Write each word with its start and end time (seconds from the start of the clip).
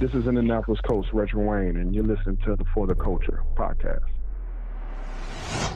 This 0.00 0.14
is 0.14 0.26
Indianapolis 0.26 0.80
coach 0.80 1.04
Reggie 1.12 1.36
Wayne, 1.36 1.76
and 1.76 1.94
you're 1.94 2.02
listening 2.02 2.38
to 2.46 2.56
the 2.56 2.64
For 2.72 2.86
the 2.86 2.94
Culture 2.94 3.44
podcast. 3.54 4.00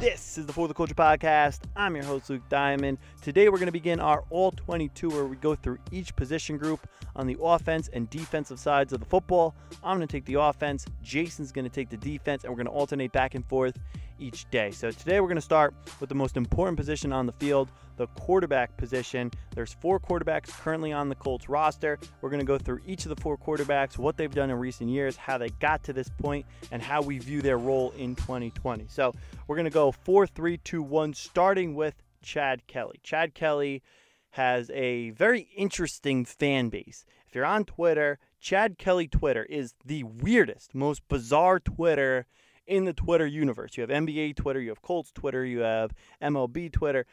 This 0.00 0.38
is 0.38 0.46
the 0.46 0.52
For 0.54 0.66
the 0.66 0.72
Culture 0.72 0.94
podcast. 0.94 1.60
I'm 1.76 1.94
your 1.94 2.06
host, 2.06 2.30
Luke 2.30 2.40
Diamond. 2.48 2.96
Today, 3.20 3.50
we're 3.50 3.58
going 3.58 3.66
to 3.66 3.72
begin 3.72 4.00
our 4.00 4.24
All 4.30 4.50
22 4.52 5.10
where 5.10 5.26
we 5.26 5.36
go 5.36 5.54
through 5.54 5.76
each 5.92 6.16
position 6.16 6.56
group 6.56 6.88
on 7.14 7.26
the 7.26 7.36
offense 7.38 7.90
and 7.92 8.08
defensive 8.08 8.58
sides 8.58 8.94
of 8.94 9.00
the 9.00 9.06
football. 9.06 9.54
I'm 9.82 9.98
going 9.98 10.08
to 10.08 10.12
take 10.12 10.24
the 10.24 10.40
offense, 10.40 10.86
Jason's 11.02 11.52
going 11.52 11.66
to 11.66 11.70
take 11.70 11.90
the 11.90 11.98
defense, 11.98 12.44
and 12.44 12.50
we're 12.50 12.56
going 12.56 12.66
to 12.66 12.72
alternate 12.72 13.12
back 13.12 13.34
and 13.34 13.44
forth 13.44 13.78
each 14.18 14.48
day. 14.50 14.70
So 14.70 14.90
today 14.90 15.20
we're 15.20 15.28
going 15.28 15.36
to 15.36 15.42
start 15.42 15.74
with 16.00 16.08
the 16.08 16.14
most 16.14 16.36
important 16.36 16.76
position 16.76 17.12
on 17.12 17.26
the 17.26 17.32
field, 17.32 17.70
the 17.96 18.06
quarterback 18.08 18.76
position. 18.76 19.30
There's 19.54 19.72
four 19.72 19.98
quarterbacks 20.00 20.50
currently 20.50 20.92
on 20.92 21.08
the 21.08 21.14
Colts 21.14 21.48
roster. 21.48 21.98
We're 22.20 22.30
going 22.30 22.40
to 22.40 22.46
go 22.46 22.58
through 22.58 22.80
each 22.86 23.04
of 23.04 23.14
the 23.14 23.20
four 23.20 23.36
quarterbacks, 23.36 23.98
what 23.98 24.16
they've 24.16 24.34
done 24.34 24.50
in 24.50 24.56
recent 24.56 24.90
years, 24.90 25.16
how 25.16 25.38
they 25.38 25.48
got 25.60 25.82
to 25.84 25.92
this 25.92 26.10
point, 26.18 26.46
and 26.70 26.82
how 26.82 27.02
we 27.02 27.18
view 27.18 27.42
their 27.42 27.58
role 27.58 27.92
in 27.96 28.14
2020. 28.14 28.86
So 28.88 29.14
we're 29.46 29.56
going 29.56 29.64
to 29.64 29.70
go 29.70 29.92
4 29.92 30.26
3 30.26 30.58
2 30.58 30.82
1, 30.82 31.14
starting 31.14 31.74
with 31.74 31.94
Chad 32.22 32.66
Kelly. 32.66 33.00
Chad 33.02 33.34
Kelly 33.34 33.82
has 34.30 34.70
a 34.70 35.10
very 35.10 35.48
interesting 35.56 36.24
fan 36.24 36.68
base. 36.68 37.04
If 37.28 37.34
you're 37.34 37.44
on 37.44 37.64
Twitter, 37.64 38.18
Chad 38.40 38.78
Kelly 38.78 39.08
Twitter 39.08 39.44
is 39.44 39.74
the 39.84 40.02
weirdest, 40.02 40.74
most 40.74 41.06
bizarre 41.08 41.60
Twitter 41.60 42.26
in 42.66 42.84
the 42.84 42.92
Twitter 42.92 43.26
universe. 43.26 43.76
You 43.76 43.82
have 43.82 43.90
NBA 43.90 44.36
Twitter, 44.36 44.60
you 44.60 44.70
have 44.70 44.82
Colts 44.82 45.12
Twitter, 45.12 45.44
you 45.44 45.60
have 45.60 45.92
MLB 46.22 46.72
Twitter, 46.72 47.06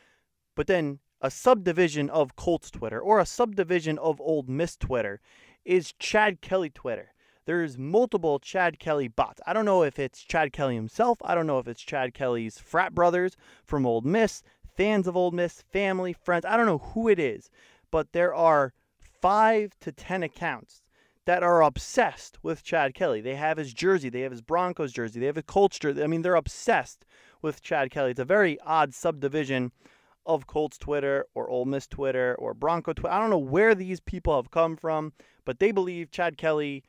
but 0.55 0.67
then 0.67 0.99
a 1.21 1.31
subdivision 1.31 2.09
of 2.09 2.35
Colts 2.35 2.71
Twitter 2.71 2.99
or 2.99 3.19
a 3.19 3.25
subdivision 3.25 3.97
of 3.99 4.19
Ole 4.19 4.43
Miss 4.47 4.75
Twitter 4.75 5.19
is 5.65 5.93
Chad 5.99 6.41
Kelly 6.41 6.69
Twitter. 6.69 7.13
There's 7.45 7.77
multiple 7.77 8.39
Chad 8.39 8.79
Kelly 8.79 9.07
bots. 9.07 9.41
I 9.45 9.53
don't 9.53 9.65
know 9.65 9.83
if 9.83 9.99
it's 9.99 10.23
Chad 10.23 10.53
Kelly 10.53 10.75
himself. 10.75 11.17
I 11.23 11.35
don't 11.35 11.47
know 11.47 11.59
if 11.59 11.67
it's 11.67 11.81
Chad 11.81 12.13
Kelly's 12.13 12.59
frat 12.59 12.93
brothers 12.93 13.35
from 13.65 13.85
Ole 13.85 14.01
Miss, 14.01 14.43
fans 14.77 15.07
of 15.07 15.15
Ole 15.15 15.31
Miss, 15.31 15.63
family, 15.71 16.13
friends. 16.13 16.45
I 16.45 16.55
don't 16.55 16.65
know 16.65 16.77
who 16.79 17.07
it 17.07 17.19
is, 17.19 17.49
but 17.89 18.13
there 18.13 18.33
are 18.33 18.73
five 19.21 19.77
to 19.81 19.91
ten 19.91 20.23
accounts 20.23 20.81
that 21.25 21.43
are 21.43 21.61
obsessed 21.61 22.37
with 22.43 22.63
Chad 22.63 22.93
Kelly. 22.93 23.21
They 23.21 23.35
have 23.35 23.57
his 23.57 23.73
jersey, 23.73 24.09
they 24.09 24.21
have 24.21 24.31
his 24.31 24.41
Broncos 24.41 24.91
jersey, 24.91 25.19
they 25.19 25.27
have 25.27 25.35
his 25.35 25.45
Colts 25.45 25.77
jersey. 25.77 26.03
I 26.03 26.07
mean, 26.07 26.21
they're 26.21 26.35
obsessed 26.35 27.05
with 27.41 27.61
Chad 27.61 27.91
Kelly. 27.91 28.11
It's 28.11 28.19
a 28.19 28.25
very 28.25 28.59
odd 28.61 28.93
subdivision 28.93 29.71
of 30.25 30.47
Colts 30.47 30.77
Twitter 30.77 31.25
or 31.33 31.49
Ole 31.49 31.65
Miss 31.65 31.87
Twitter 31.87 32.35
or 32.39 32.53
Bronco 32.53 32.93
Twitter. 32.93 33.13
I 33.13 33.19
don't 33.19 33.29
know 33.29 33.37
where 33.37 33.75
these 33.75 33.99
people 33.99 34.35
have 34.35 34.51
come 34.51 34.75
from, 34.75 35.13
but 35.45 35.59
they 35.59 35.71
believe 35.71 36.11
Chad 36.11 36.37
Kelly 36.37 36.83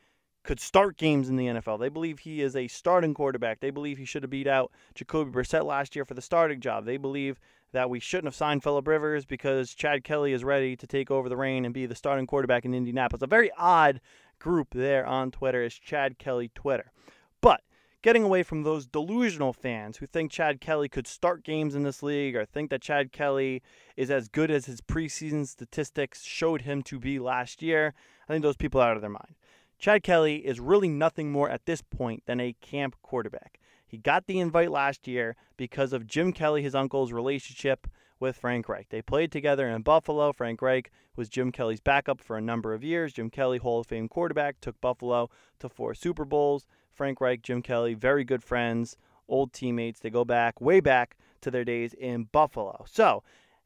could 0.44 0.60
start 0.60 0.96
games 0.96 1.28
in 1.28 1.36
the 1.36 1.46
NFL. 1.46 1.78
They 1.78 1.88
believe 1.88 2.18
he 2.18 2.42
is 2.42 2.56
a 2.56 2.68
starting 2.68 3.14
quarterback. 3.14 3.60
They 3.60 3.70
believe 3.70 3.98
he 3.98 4.04
should 4.04 4.22
have 4.24 4.30
beat 4.30 4.48
out 4.48 4.72
Jacoby 4.94 5.30
Brissett 5.30 5.64
last 5.64 5.94
year 5.94 6.04
for 6.04 6.14
the 6.14 6.22
starting 6.22 6.60
job. 6.60 6.84
They 6.84 6.96
believe 6.96 7.38
that 7.72 7.90
we 7.90 8.00
shouldn't 8.00 8.26
have 8.26 8.34
signed 8.34 8.62
Philip 8.62 8.86
Rivers 8.86 9.24
because 9.24 9.74
Chad 9.74 10.04
Kelly 10.04 10.32
is 10.32 10.44
ready 10.44 10.76
to 10.76 10.86
take 10.86 11.10
over 11.10 11.28
the 11.28 11.36
reign 11.36 11.64
and 11.64 11.74
be 11.74 11.86
the 11.86 11.94
starting 11.94 12.26
quarterback 12.26 12.64
in 12.64 12.74
Indianapolis. 12.74 13.22
A 13.22 13.26
very 13.26 13.50
odd 13.58 14.00
group 14.38 14.68
there 14.72 15.06
on 15.06 15.30
Twitter 15.30 15.62
is 15.62 15.74
Chad 15.74 16.18
Kelly 16.18 16.50
Twitter. 16.54 16.92
But 17.40 17.62
getting 18.02 18.22
away 18.22 18.42
from 18.42 18.62
those 18.62 18.86
delusional 18.86 19.52
fans 19.52 19.96
who 19.96 20.06
think 20.06 20.30
Chad 20.30 20.60
Kelly 20.60 20.88
could 20.88 21.06
start 21.06 21.44
games 21.44 21.74
in 21.74 21.82
this 21.82 22.02
league 22.02 22.36
or 22.36 22.44
think 22.44 22.70
that 22.70 22.82
Chad 22.82 23.12
Kelly 23.12 23.62
is 23.96 24.10
as 24.10 24.28
good 24.28 24.50
as 24.50 24.66
his 24.66 24.80
preseason 24.80 25.46
statistics 25.46 26.24
showed 26.24 26.62
him 26.62 26.82
to 26.82 26.98
be 26.98 27.18
last 27.18 27.62
year, 27.62 27.94
I 28.28 28.32
think 28.32 28.42
those 28.42 28.56
people 28.56 28.80
are 28.80 28.90
out 28.90 28.96
of 28.96 29.02
their 29.02 29.10
mind. 29.10 29.34
Chad 29.78 30.02
Kelly 30.02 30.46
is 30.46 30.60
really 30.60 30.88
nothing 30.88 31.32
more 31.32 31.50
at 31.50 31.66
this 31.66 31.82
point 31.82 32.24
than 32.26 32.40
a 32.40 32.54
camp 32.60 32.96
quarterback. 33.02 33.58
He 33.92 33.98
got 33.98 34.26
the 34.26 34.40
invite 34.40 34.70
last 34.70 35.06
year 35.06 35.36
because 35.58 35.92
of 35.92 36.06
Jim 36.06 36.32
Kelly, 36.32 36.62
his 36.62 36.74
uncle's 36.74 37.12
relationship 37.12 37.86
with 38.18 38.38
Frank 38.38 38.66
Reich. 38.66 38.88
They 38.88 39.02
played 39.02 39.30
together 39.30 39.68
in 39.68 39.82
Buffalo. 39.82 40.32
Frank 40.32 40.62
Reich 40.62 40.90
was 41.14 41.28
Jim 41.28 41.52
Kelly's 41.52 41.80
backup 41.80 42.18
for 42.18 42.38
a 42.38 42.40
number 42.40 42.72
of 42.72 42.82
years. 42.82 43.12
Jim 43.12 43.28
Kelly, 43.28 43.58
Hall 43.58 43.80
of 43.80 43.86
Fame 43.86 44.08
quarterback, 44.08 44.62
took 44.62 44.80
Buffalo 44.80 45.28
to 45.58 45.68
four 45.68 45.92
Super 45.92 46.24
Bowls. 46.24 46.66
Frank 46.90 47.20
Reich, 47.20 47.42
Jim 47.42 47.60
Kelly, 47.60 47.92
very 47.92 48.24
good 48.24 48.42
friends, 48.42 48.96
old 49.28 49.52
teammates. 49.52 50.00
They 50.00 50.08
go 50.08 50.24
back, 50.24 50.58
way 50.58 50.80
back 50.80 51.18
to 51.42 51.50
their 51.50 51.64
days 51.64 51.92
in 51.92 52.30
Buffalo. 52.32 52.86
So, 52.88 53.22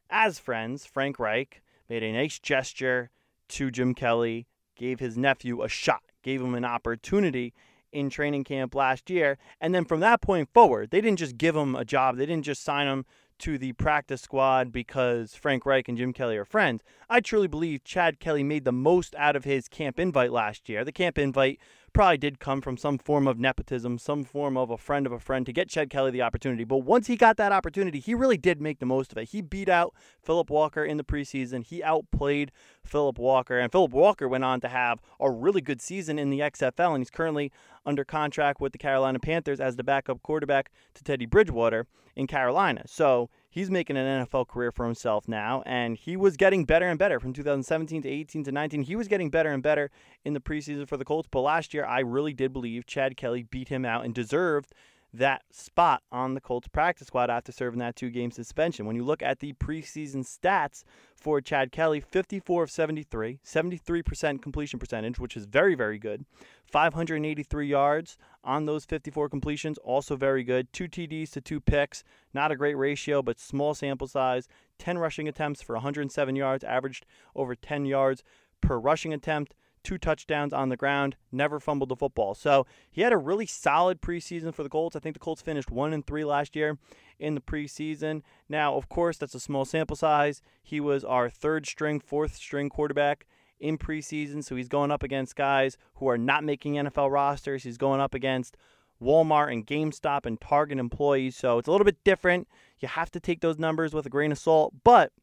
as 0.09 0.39
friends, 0.39 0.85
Frank 0.85 1.19
Reich 1.19 1.61
made 1.87 2.03
a 2.03 2.11
nice 2.11 2.37
gesture 2.37 3.11
to 3.47 3.71
Jim 3.71 3.93
Kelly, 3.93 4.45
gave 4.75 4.99
his 4.99 5.17
nephew 5.17 5.61
a 5.61 5.69
shot, 5.69 6.03
gave 6.21 6.41
him 6.41 6.53
an 6.53 6.65
opportunity 6.65 7.53
in 7.97 8.09
training 8.09 8.43
camp 8.43 8.75
last 8.75 9.09
year. 9.09 9.37
And 9.59 9.73
then 9.73 9.85
from 9.85 9.99
that 10.01 10.21
point 10.21 10.49
forward, 10.53 10.91
they 10.91 11.01
didn't 11.01 11.19
just 11.19 11.37
give 11.37 11.55
him 11.55 11.75
a 11.75 11.83
job, 11.83 12.17
they 12.17 12.25
didn't 12.25 12.45
just 12.45 12.63
sign 12.63 12.87
him 12.87 13.05
to 13.39 13.57
the 13.57 13.73
practice 13.73 14.21
squad 14.21 14.71
because 14.71 15.35
Frank 15.35 15.65
Reich 15.65 15.87
and 15.87 15.97
Jim 15.97 16.13
Kelly 16.13 16.37
are 16.37 16.45
friends. 16.45 16.81
I 17.09 17.19
truly 17.19 17.47
believe 17.47 17.83
Chad 17.83 18.19
Kelly 18.19 18.43
made 18.43 18.65
the 18.65 18.71
most 18.71 19.13
out 19.15 19.35
of 19.35 19.43
his 19.43 19.67
camp 19.67 19.99
invite 19.99 20.31
last 20.31 20.69
year. 20.69 20.83
The 20.83 20.91
camp 20.91 21.17
invite 21.17 21.59
probably 21.93 22.17
did 22.17 22.39
come 22.39 22.61
from 22.61 22.77
some 22.77 22.97
form 22.97 23.27
of 23.27 23.39
nepotism, 23.39 23.97
some 23.97 24.23
form 24.23 24.57
of 24.57 24.69
a 24.69 24.77
friend 24.77 25.05
of 25.05 25.11
a 25.11 25.19
friend 25.19 25.45
to 25.45 25.53
get 25.53 25.69
Chad 25.69 25.89
Kelly 25.89 26.11
the 26.11 26.21
opportunity. 26.21 26.63
But 26.63 26.79
once 26.79 27.07
he 27.07 27.15
got 27.15 27.37
that 27.37 27.51
opportunity, 27.51 27.99
he 27.99 28.13
really 28.13 28.37
did 28.37 28.61
make 28.61 28.79
the 28.79 28.85
most 28.85 29.11
of 29.11 29.17
it. 29.17 29.29
He 29.29 29.41
beat 29.41 29.69
out 29.69 29.93
Philip 30.21 30.49
Walker 30.49 30.83
in 30.83 30.97
the 30.97 31.03
preseason. 31.03 31.65
He 31.65 31.81
outplayed 31.81 32.51
Philip 32.83 33.17
Walker, 33.17 33.59
and 33.59 33.71
Philip 33.71 33.91
Walker 33.91 34.27
went 34.27 34.43
on 34.43 34.61
to 34.61 34.67
have 34.67 34.99
a 35.19 35.31
really 35.31 35.61
good 35.61 35.81
season 35.81 36.19
in 36.19 36.29
the 36.29 36.39
XFL, 36.39 36.93
and 36.93 36.99
he's 36.99 37.09
currently 37.09 37.51
under 37.85 38.03
contract 38.03 38.59
with 38.61 38.73
the 38.73 38.77
Carolina 38.77 39.19
Panthers 39.19 39.59
as 39.59 39.75
the 39.75 39.83
backup 39.83 40.21
quarterback 40.21 40.71
to 40.93 41.03
Teddy 41.03 41.25
Bridgewater 41.25 41.87
in 42.15 42.27
Carolina. 42.27 42.83
So 42.85 43.29
he's 43.57 43.71
making 43.71 43.97
an 43.97 44.27
NFL 44.27 44.47
career 44.47 44.71
for 44.71 44.85
himself 44.85 45.27
now, 45.27 45.63
and 45.65 45.97
he 45.97 46.15
was 46.15 46.37
getting 46.37 46.63
better 46.63 46.85
and 46.85 46.99
better 46.99 47.19
from 47.19 47.33
2017 47.33 48.03
to 48.03 48.07
18 48.09 48.43
to 48.43 48.51
19. 48.51 48.83
He 48.83 48.95
was 48.95 49.07
getting 49.07 49.31
better 49.31 49.49
and 49.49 49.63
better 49.63 49.89
in 50.23 50.33
the 50.33 50.39
preseason 50.39 50.87
for 50.87 50.95
the 50.95 51.03
Colts, 51.03 51.27
but 51.31 51.41
last 51.41 51.73
year 51.73 51.83
I 51.83 52.01
really 52.01 52.33
did 52.33 52.53
believe 52.53 52.85
Chad 52.85 53.17
Kelly 53.17 53.41
beat 53.41 53.69
him 53.69 53.83
out 53.83 54.05
and 54.05 54.13
deserved 54.13 54.73
that 55.17 55.43
spot 55.51 56.03
on 56.11 56.33
the 56.33 56.41
Colts 56.41 56.67
practice 56.67 57.07
squad 57.07 57.29
after 57.29 57.51
serving 57.51 57.79
that 57.79 57.95
two 57.95 58.09
game 58.09 58.31
suspension. 58.31 58.85
When 58.85 58.95
you 58.95 59.03
look 59.03 59.21
at 59.21 59.39
the 59.39 59.53
preseason 59.53 60.25
stats 60.25 60.83
for 61.15 61.41
Chad 61.41 61.71
Kelly, 61.71 61.99
54 61.99 62.63
of 62.63 62.71
73, 62.71 63.39
73% 63.43 64.41
completion 64.41 64.79
percentage, 64.79 65.19
which 65.19 65.35
is 65.35 65.45
very, 65.45 65.75
very 65.75 65.97
good. 65.97 66.25
583 66.65 67.67
yards 67.67 68.17
on 68.43 68.65
those 68.65 68.85
54 68.85 69.29
completions, 69.29 69.77
also 69.79 70.15
very 70.15 70.43
good. 70.43 70.71
Two 70.71 70.87
TDs 70.87 71.31
to 71.31 71.41
two 71.41 71.59
picks, 71.59 72.03
not 72.33 72.51
a 72.51 72.55
great 72.55 72.75
ratio, 72.75 73.21
but 73.21 73.39
small 73.39 73.73
sample 73.73 74.07
size. 74.07 74.47
10 74.79 74.97
rushing 74.97 75.27
attempts 75.27 75.61
for 75.61 75.75
107 75.75 76.35
yards, 76.35 76.63
averaged 76.63 77.05
over 77.35 77.55
10 77.55 77.85
yards 77.85 78.23
per 78.61 78.77
rushing 78.77 79.13
attempt 79.13 79.53
two 79.87 79.97
touchdowns 79.97 80.51
on 80.51 80.67
the 80.67 80.75
ground, 80.75 81.15
never 81.31 81.61
fumbled 81.61 81.87
the 81.87 81.95
football. 81.95 82.35
So 82.35 82.67
he 82.91 83.01
had 83.01 83.13
a 83.13 83.17
really 83.17 83.45
solid 83.45 84.01
preseason 84.01 84.53
for 84.53 84.61
the 84.61 84.69
Colts. 84.69 84.97
I 84.97 84.99
think 84.99 85.15
the 85.15 85.19
Colts 85.19 85.41
finished 85.41 85.71
one 85.71 85.93
and 85.93 86.05
three 86.05 86.25
last 86.25 86.57
year 86.57 86.77
in 87.19 87.35
the 87.35 87.41
preseason. 87.41 88.21
Now, 88.49 88.75
of 88.75 88.89
course, 88.89 89.17
that's 89.17 89.33
a 89.33 89.39
small 89.39 89.63
sample 89.63 89.95
size. 89.95 90.41
He 90.61 90.81
was 90.81 91.05
our 91.05 91.29
third 91.29 91.65
string, 91.65 92.01
fourth 92.01 92.35
string 92.35 92.69
quarterback 92.69 93.25
in 93.61 93.77
preseason, 93.77 94.43
so 94.43 94.57
he's 94.57 94.67
going 94.67 94.91
up 94.91 95.03
against 95.03 95.37
guys 95.37 95.77
who 95.95 96.09
are 96.09 96.17
not 96.17 96.43
making 96.43 96.73
NFL 96.73 97.09
rosters. 97.09 97.63
He's 97.63 97.77
going 97.77 98.01
up 98.01 98.13
against 98.13 98.57
Walmart 99.01 99.53
and 99.53 99.65
GameStop 99.65 100.25
and 100.25 100.39
Target 100.39 100.79
employees. 100.79 101.37
So 101.37 101.59
it's 101.59 101.67
a 101.69 101.71
little 101.71 101.85
bit 101.85 102.03
different. 102.03 102.49
You 102.79 102.89
have 102.89 103.09
to 103.11 103.21
take 103.21 103.39
those 103.39 103.57
numbers 103.57 103.93
with 103.93 104.05
a 104.05 104.09
grain 104.09 104.33
of 104.33 104.37
salt, 104.37 104.73
but 104.83 105.13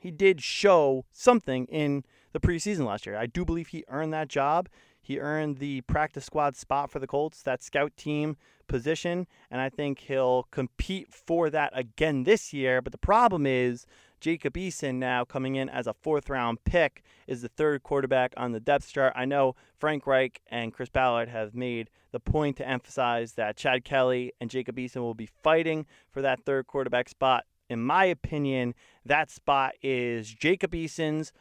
he 0.00 0.10
did 0.10 0.42
show 0.42 1.04
something 1.12 1.66
in 1.66 2.04
the 2.32 2.40
preseason 2.40 2.86
last 2.86 3.06
year. 3.06 3.16
I 3.16 3.26
do 3.26 3.44
believe 3.44 3.68
he 3.68 3.84
earned 3.88 4.12
that 4.12 4.28
job. 4.28 4.68
He 5.00 5.18
earned 5.18 5.58
the 5.58 5.80
practice 5.82 6.26
squad 6.26 6.56
spot 6.56 6.90
for 6.90 6.98
the 6.98 7.06
Colts, 7.06 7.42
that 7.42 7.62
scout 7.62 7.96
team 7.96 8.36
position, 8.66 9.26
and 9.50 9.60
I 9.60 9.70
think 9.70 10.00
he'll 10.00 10.44
compete 10.50 11.12
for 11.12 11.48
that 11.50 11.72
again 11.74 12.24
this 12.24 12.52
year. 12.52 12.82
But 12.82 12.92
the 12.92 12.98
problem 12.98 13.46
is 13.46 13.86
Jacob 14.20 14.54
Eason 14.54 14.96
now 14.96 15.24
coming 15.24 15.56
in 15.56 15.68
as 15.68 15.86
a 15.86 15.94
fourth 15.94 16.28
round 16.28 16.62
pick 16.64 17.02
is 17.26 17.42
the 17.42 17.48
third 17.48 17.82
quarterback 17.82 18.34
on 18.36 18.52
the 18.52 18.60
depth 18.60 18.92
chart. 18.92 19.12
I 19.16 19.24
know 19.24 19.54
Frank 19.78 20.06
Reich 20.06 20.42
and 20.48 20.74
Chris 20.74 20.90
Ballard 20.90 21.28
have 21.28 21.54
made 21.54 21.88
the 22.10 22.20
point 22.20 22.56
to 22.56 22.68
emphasize 22.68 23.32
that 23.34 23.56
Chad 23.56 23.84
Kelly 23.84 24.32
and 24.40 24.50
Jacob 24.50 24.76
Eason 24.76 25.00
will 25.00 25.14
be 25.14 25.28
fighting 25.42 25.86
for 26.10 26.20
that 26.22 26.44
third 26.44 26.66
quarterback 26.66 27.08
spot. 27.08 27.44
In 27.68 27.82
my 27.82 28.04
opinion, 28.04 28.74
that 29.04 29.30
spot 29.30 29.74
is 29.82 30.32
Jacob 30.32 30.72
Eason's 30.74 31.32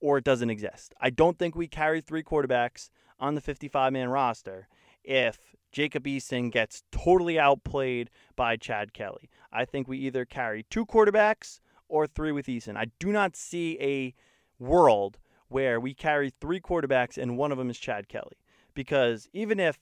or 0.00 0.18
it 0.18 0.24
doesn't 0.24 0.50
exist. 0.50 0.94
I 1.00 1.10
don't 1.10 1.38
think 1.38 1.54
we 1.54 1.68
carry 1.68 2.00
three 2.00 2.22
quarterbacks 2.22 2.90
on 3.20 3.34
the 3.34 3.40
55 3.40 3.92
man 3.92 4.08
roster 4.08 4.68
if 5.04 5.54
Jacob 5.70 6.04
Eason 6.04 6.50
gets 6.50 6.82
totally 6.92 7.38
outplayed 7.38 8.10
by 8.36 8.56
Chad 8.56 8.92
Kelly. 8.92 9.30
I 9.52 9.64
think 9.64 9.88
we 9.88 9.98
either 9.98 10.24
carry 10.24 10.64
two 10.68 10.84
quarterbacks 10.84 11.60
or 11.88 12.06
three 12.06 12.32
with 12.32 12.46
Eason. 12.46 12.76
I 12.76 12.86
do 12.98 13.12
not 13.12 13.36
see 13.36 13.78
a 13.80 14.14
world 14.58 15.18
where 15.48 15.80
we 15.80 15.94
carry 15.94 16.30
three 16.30 16.60
quarterbacks 16.60 17.16
and 17.16 17.36
one 17.36 17.52
of 17.52 17.58
them 17.58 17.70
is 17.70 17.78
Chad 17.78 18.08
Kelly 18.08 18.38
because 18.74 19.28
even 19.32 19.60
if 19.60 19.78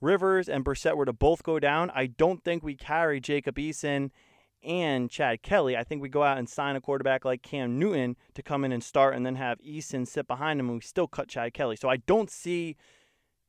Rivers 0.00 0.48
and 0.48 0.64
Brissett 0.64 0.96
were 0.96 1.04
to 1.04 1.12
both 1.12 1.42
go 1.42 1.60
down, 1.60 1.90
I 1.94 2.06
don't 2.06 2.42
think 2.42 2.62
we 2.62 2.74
carry 2.74 3.20
Jacob 3.20 3.56
Eason 3.56 4.10
and 4.62 5.10
Chad 5.10 5.42
Kelly. 5.42 5.76
I 5.76 5.84
think 5.84 6.02
we 6.02 6.08
go 6.08 6.22
out 6.22 6.38
and 6.38 6.48
sign 6.48 6.76
a 6.76 6.80
quarterback 6.80 7.24
like 7.24 7.42
Cam 7.42 7.78
Newton 7.78 8.16
to 8.34 8.42
come 8.42 8.64
in 8.64 8.72
and 8.72 8.82
start 8.82 9.14
and 9.14 9.24
then 9.24 9.36
have 9.36 9.58
Eason 9.58 10.06
sit 10.06 10.26
behind 10.26 10.60
him 10.60 10.66
and 10.66 10.76
we 10.76 10.82
still 10.82 11.06
cut 11.06 11.28
Chad 11.28 11.54
Kelly. 11.54 11.76
So 11.76 11.88
I 11.88 11.96
don't 11.96 12.30
see 12.30 12.76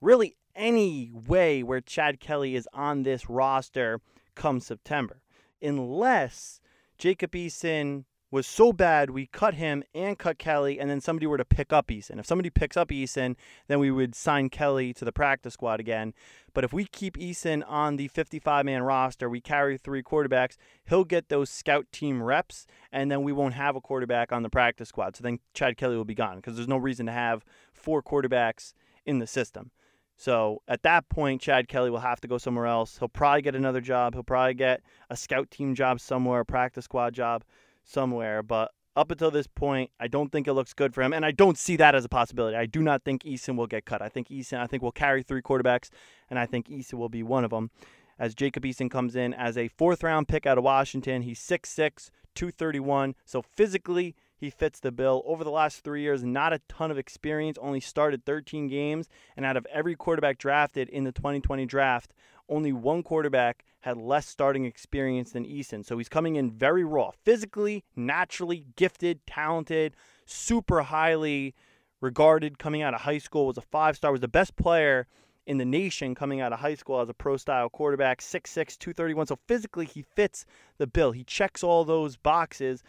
really 0.01 0.35
any 0.55 1.11
way 1.13 1.63
where 1.63 1.81
Chad 1.81 2.19
Kelly 2.19 2.55
is 2.55 2.67
on 2.73 3.03
this 3.03 3.29
roster 3.29 4.01
come 4.35 4.59
September 4.59 5.21
unless 5.61 6.59
Jacob 6.97 7.31
Eason 7.31 8.05
was 8.33 8.47
so 8.47 8.73
bad 8.73 9.11
we 9.11 9.27
cut 9.27 9.53
him 9.53 9.83
and 9.93 10.17
cut 10.17 10.39
Kelly, 10.39 10.79
and 10.79 10.89
then 10.89 10.99
somebody 10.99 11.27
were 11.27 11.37
to 11.37 11.45
pick 11.45 11.71
up 11.71 11.89
Eason. 11.89 12.17
If 12.17 12.25
somebody 12.25 12.49
picks 12.49 12.75
up 12.75 12.89
Eason, 12.89 13.35
then 13.67 13.77
we 13.77 13.91
would 13.91 14.15
sign 14.15 14.49
Kelly 14.49 14.91
to 14.95 15.05
the 15.05 15.11
practice 15.11 15.53
squad 15.53 15.79
again. 15.79 16.15
But 16.51 16.63
if 16.63 16.73
we 16.73 16.85
keep 16.85 17.15
Eason 17.15 17.61
on 17.67 17.95
the 17.95 18.07
55 18.07 18.65
man 18.65 18.81
roster, 18.81 19.29
we 19.29 19.39
carry 19.39 19.77
three 19.77 20.01
quarterbacks, 20.01 20.57
he'll 20.83 21.03
get 21.03 21.29
those 21.29 21.51
scout 21.51 21.85
team 21.91 22.23
reps, 22.23 22.65
and 22.91 23.11
then 23.11 23.21
we 23.21 23.31
won't 23.31 23.53
have 23.53 23.75
a 23.75 23.81
quarterback 23.81 24.31
on 24.31 24.41
the 24.41 24.49
practice 24.49 24.89
squad. 24.89 25.15
So 25.15 25.21
then 25.21 25.37
Chad 25.53 25.77
Kelly 25.77 25.95
will 25.95 26.03
be 26.03 26.15
gone 26.15 26.37
because 26.37 26.55
there's 26.55 26.67
no 26.67 26.77
reason 26.77 27.05
to 27.05 27.11
have 27.11 27.45
four 27.71 28.01
quarterbacks 28.01 28.73
in 29.05 29.19
the 29.19 29.27
system. 29.27 29.69
So 30.17 30.63
at 30.67 30.81
that 30.81 31.07
point, 31.07 31.39
Chad 31.39 31.67
Kelly 31.67 31.91
will 31.91 31.99
have 31.99 32.21
to 32.21 32.27
go 32.27 32.39
somewhere 32.39 32.65
else. 32.65 32.97
He'll 32.97 33.09
probably 33.09 33.43
get 33.43 33.53
another 33.53 33.81
job. 33.81 34.15
He'll 34.15 34.23
probably 34.23 34.55
get 34.55 34.81
a 35.11 35.15
scout 35.15 35.51
team 35.51 35.75
job 35.75 35.99
somewhere, 35.99 36.39
a 36.39 36.45
practice 36.45 36.85
squad 36.85 37.13
job 37.13 37.43
somewhere. 37.83 38.43
But 38.43 38.71
up 38.95 39.11
until 39.11 39.31
this 39.31 39.47
point, 39.47 39.91
I 39.99 40.07
don't 40.07 40.31
think 40.31 40.47
it 40.47 40.53
looks 40.53 40.73
good 40.73 40.93
for 40.93 41.01
him, 41.01 41.13
and 41.13 41.25
I 41.25 41.31
don't 41.31 41.57
see 41.57 41.75
that 41.77 41.95
as 41.95 42.05
a 42.05 42.09
possibility. 42.09 42.55
I 42.55 42.65
do 42.65 42.81
not 42.81 43.03
think 43.03 43.23
Eason 43.23 43.55
will 43.55 43.67
get 43.67 43.85
cut. 43.85 44.01
I 44.01 44.09
think 44.09 44.29
Eason, 44.29 44.59
I 44.59 44.67
think 44.67 44.83
will 44.83 44.91
carry 44.91 45.23
three 45.23 45.41
quarterbacks, 45.41 45.89
and 46.29 46.37
I 46.37 46.45
think 46.45 46.67
Eason 46.67 46.93
will 46.95 47.09
be 47.09 47.23
one 47.23 47.43
of 47.43 47.49
them. 47.49 47.71
As 48.19 48.35
Jacob 48.35 48.63
Eason 48.63 48.91
comes 48.91 49.15
in 49.15 49.33
as 49.33 49.57
a 49.57 49.67
fourth 49.67 50.03
round 50.03 50.27
pick 50.27 50.45
out 50.45 50.57
of 50.57 50.63
Washington, 50.63 51.23
he's 51.23 51.39
6'6", 51.39 52.11
231. 52.35 53.15
So 53.25 53.41
physically, 53.41 54.15
he 54.43 54.49
fits 54.49 54.81
the 54.81 54.91
bill. 54.91 55.23
Over 55.25 55.45
the 55.45 55.51
last 55.51 55.85
three 55.85 56.01
years, 56.01 56.21
not 56.21 56.51
a 56.51 56.59
ton 56.67 56.91
of 56.91 56.97
experience, 56.97 57.57
only 57.61 57.79
started 57.79 58.25
13 58.25 58.67
games. 58.67 59.07
And 59.37 59.45
out 59.45 59.55
of 59.55 59.65
every 59.67 59.95
quarterback 59.95 60.37
drafted 60.37 60.89
in 60.89 61.05
the 61.05 61.13
2020 61.13 61.65
draft, 61.65 62.13
only 62.49 62.73
one 62.73 63.03
quarterback 63.03 63.63
had 63.79 63.95
less 63.95 64.27
starting 64.27 64.65
experience 64.65 65.31
than 65.31 65.45
Eason. 65.45 65.85
So 65.85 65.97
he's 65.97 66.09
coming 66.09 66.35
in 66.35 66.51
very 66.51 66.83
raw, 66.83 67.11
physically, 67.23 67.85
naturally 67.95 68.65
gifted, 68.75 69.25
talented, 69.25 69.95
super 70.25 70.81
highly 70.81 71.55
regarded 72.01 72.59
coming 72.59 72.81
out 72.81 72.93
of 72.93 73.01
high 73.01 73.19
school, 73.19 73.47
was 73.47 73.57
a 73.57 73.61
five 73.61 73.95
star, 73.95 74.11
was 74.11 74.19
the 74.19 74.27
best 74.27 74.57
player 74.57 75.07
in 75.45 75.57
the 75.57 75.65
nation 75.65 76.15
coming 76.15 76.41
out 76.41 76.51
of 76.51 76.59
high 76.59 76.75
school 76.75 76.99
as 76.99 77.07
a 77.07 77.13
pro 77.13 77.37
style 77.37 77.69
quarterback, 77.69 78.19
6'6, 78.19 78.77
231. 78.77 79.27
So 79.27 79.37
physically, 79.47 79.85
he 79.85 80.01
fits 80.01 80.45
the 80.77 80.87
bill. 80.87 81.13
He 81.13 81.23
checks 81.23 81.63
all 81.63 81.85
those 81.85 82.17
boxes, 82.17 82.83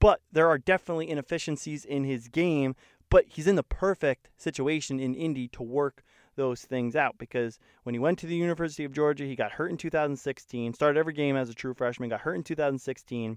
but 0.00 0.22
there 0.32 0.48
are 0.48 0.58
definitely 0.58 1.08
inefficiencies 1.08 1.84
in 1.84 2.04
his 2.04 2.28
game. 2.28 2.74
But 3.10 3.26
he's 3.26 3.48
in 3.48 3.56
the 3.56 3.64
perfect 3.64 4.28
situation 4.36 5.00
in 5.00 5.14
Indy 5.14 5.48
to 5.48 5.64
work 5.64 6.04
those 6.36 6.62
things 6.62 6.94
out 6.94 7.18
because 7.18 7.58
when 7.82 7.94
he 7.94 7.98
went 7.98 8.18
to 8.20 8.26
the 8.26 8.36
University 8.36 8.84
of 8.84 8.92
Georgia, 8.92 9.24
he 9.24 9.34
got 9.34 9.52
hurt 9.52 9.70
in 9.70 9.76
2016, 9.76 10.74
started 10.74 10.98
every 10.98 11.12
game 11.12 11.36
as 11.36 11.50
a 11.50 11.54
true 11.54 11.74
freshman, 11.74 12.08
got 12.08 12.20
hurt 12.20 12.36
in 12.36 12.44
2016, 12.44 13.36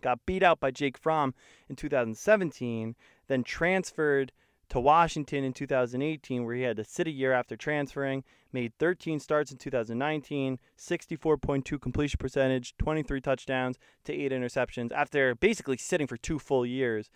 got 0.00 0.26
beat 0.26 0.42
out 0.42 0.58
by 0.58 0.70
Jake 0.72 0.98
Fromm 0.98 1.32
in 1.68 1.76
2017, 1.76 2.96
then 3.28 3.44
transferred 3.44 4.32
to 4.70 4.80
Washington 4.80 5.44
in 5.44 5.52
2018, 5.52 6.44
where 6.44 6.54
he 6.54 6.62
had 6.62 6.76
to 6.76 6.84
sit 6.84 7.06
a 7.06 7.10
year 7.10 7.32
after 7.32 7.56
transferring, 7.56 8.24
made 8.52 8.72
13 8.78 9.18
starts 9.20 9.50
in 9.50 9.58
2019, 9.58 10.58
64.2 10.78 11.80
completion 11.80 12.18
percentage, 12.18 12.76
23 12.78 13.20
touchdowns 13.20 13.78
to 14.04 14.12
8 14.12 14.32
interceptions 14.32 14.92
after 14.92 15.34
basically 15.34 15.76
sitting 15.76 16.06
for 16.06 16.16
two 16.16 16.38
full 16.38 16.66
years. 16.66 17.10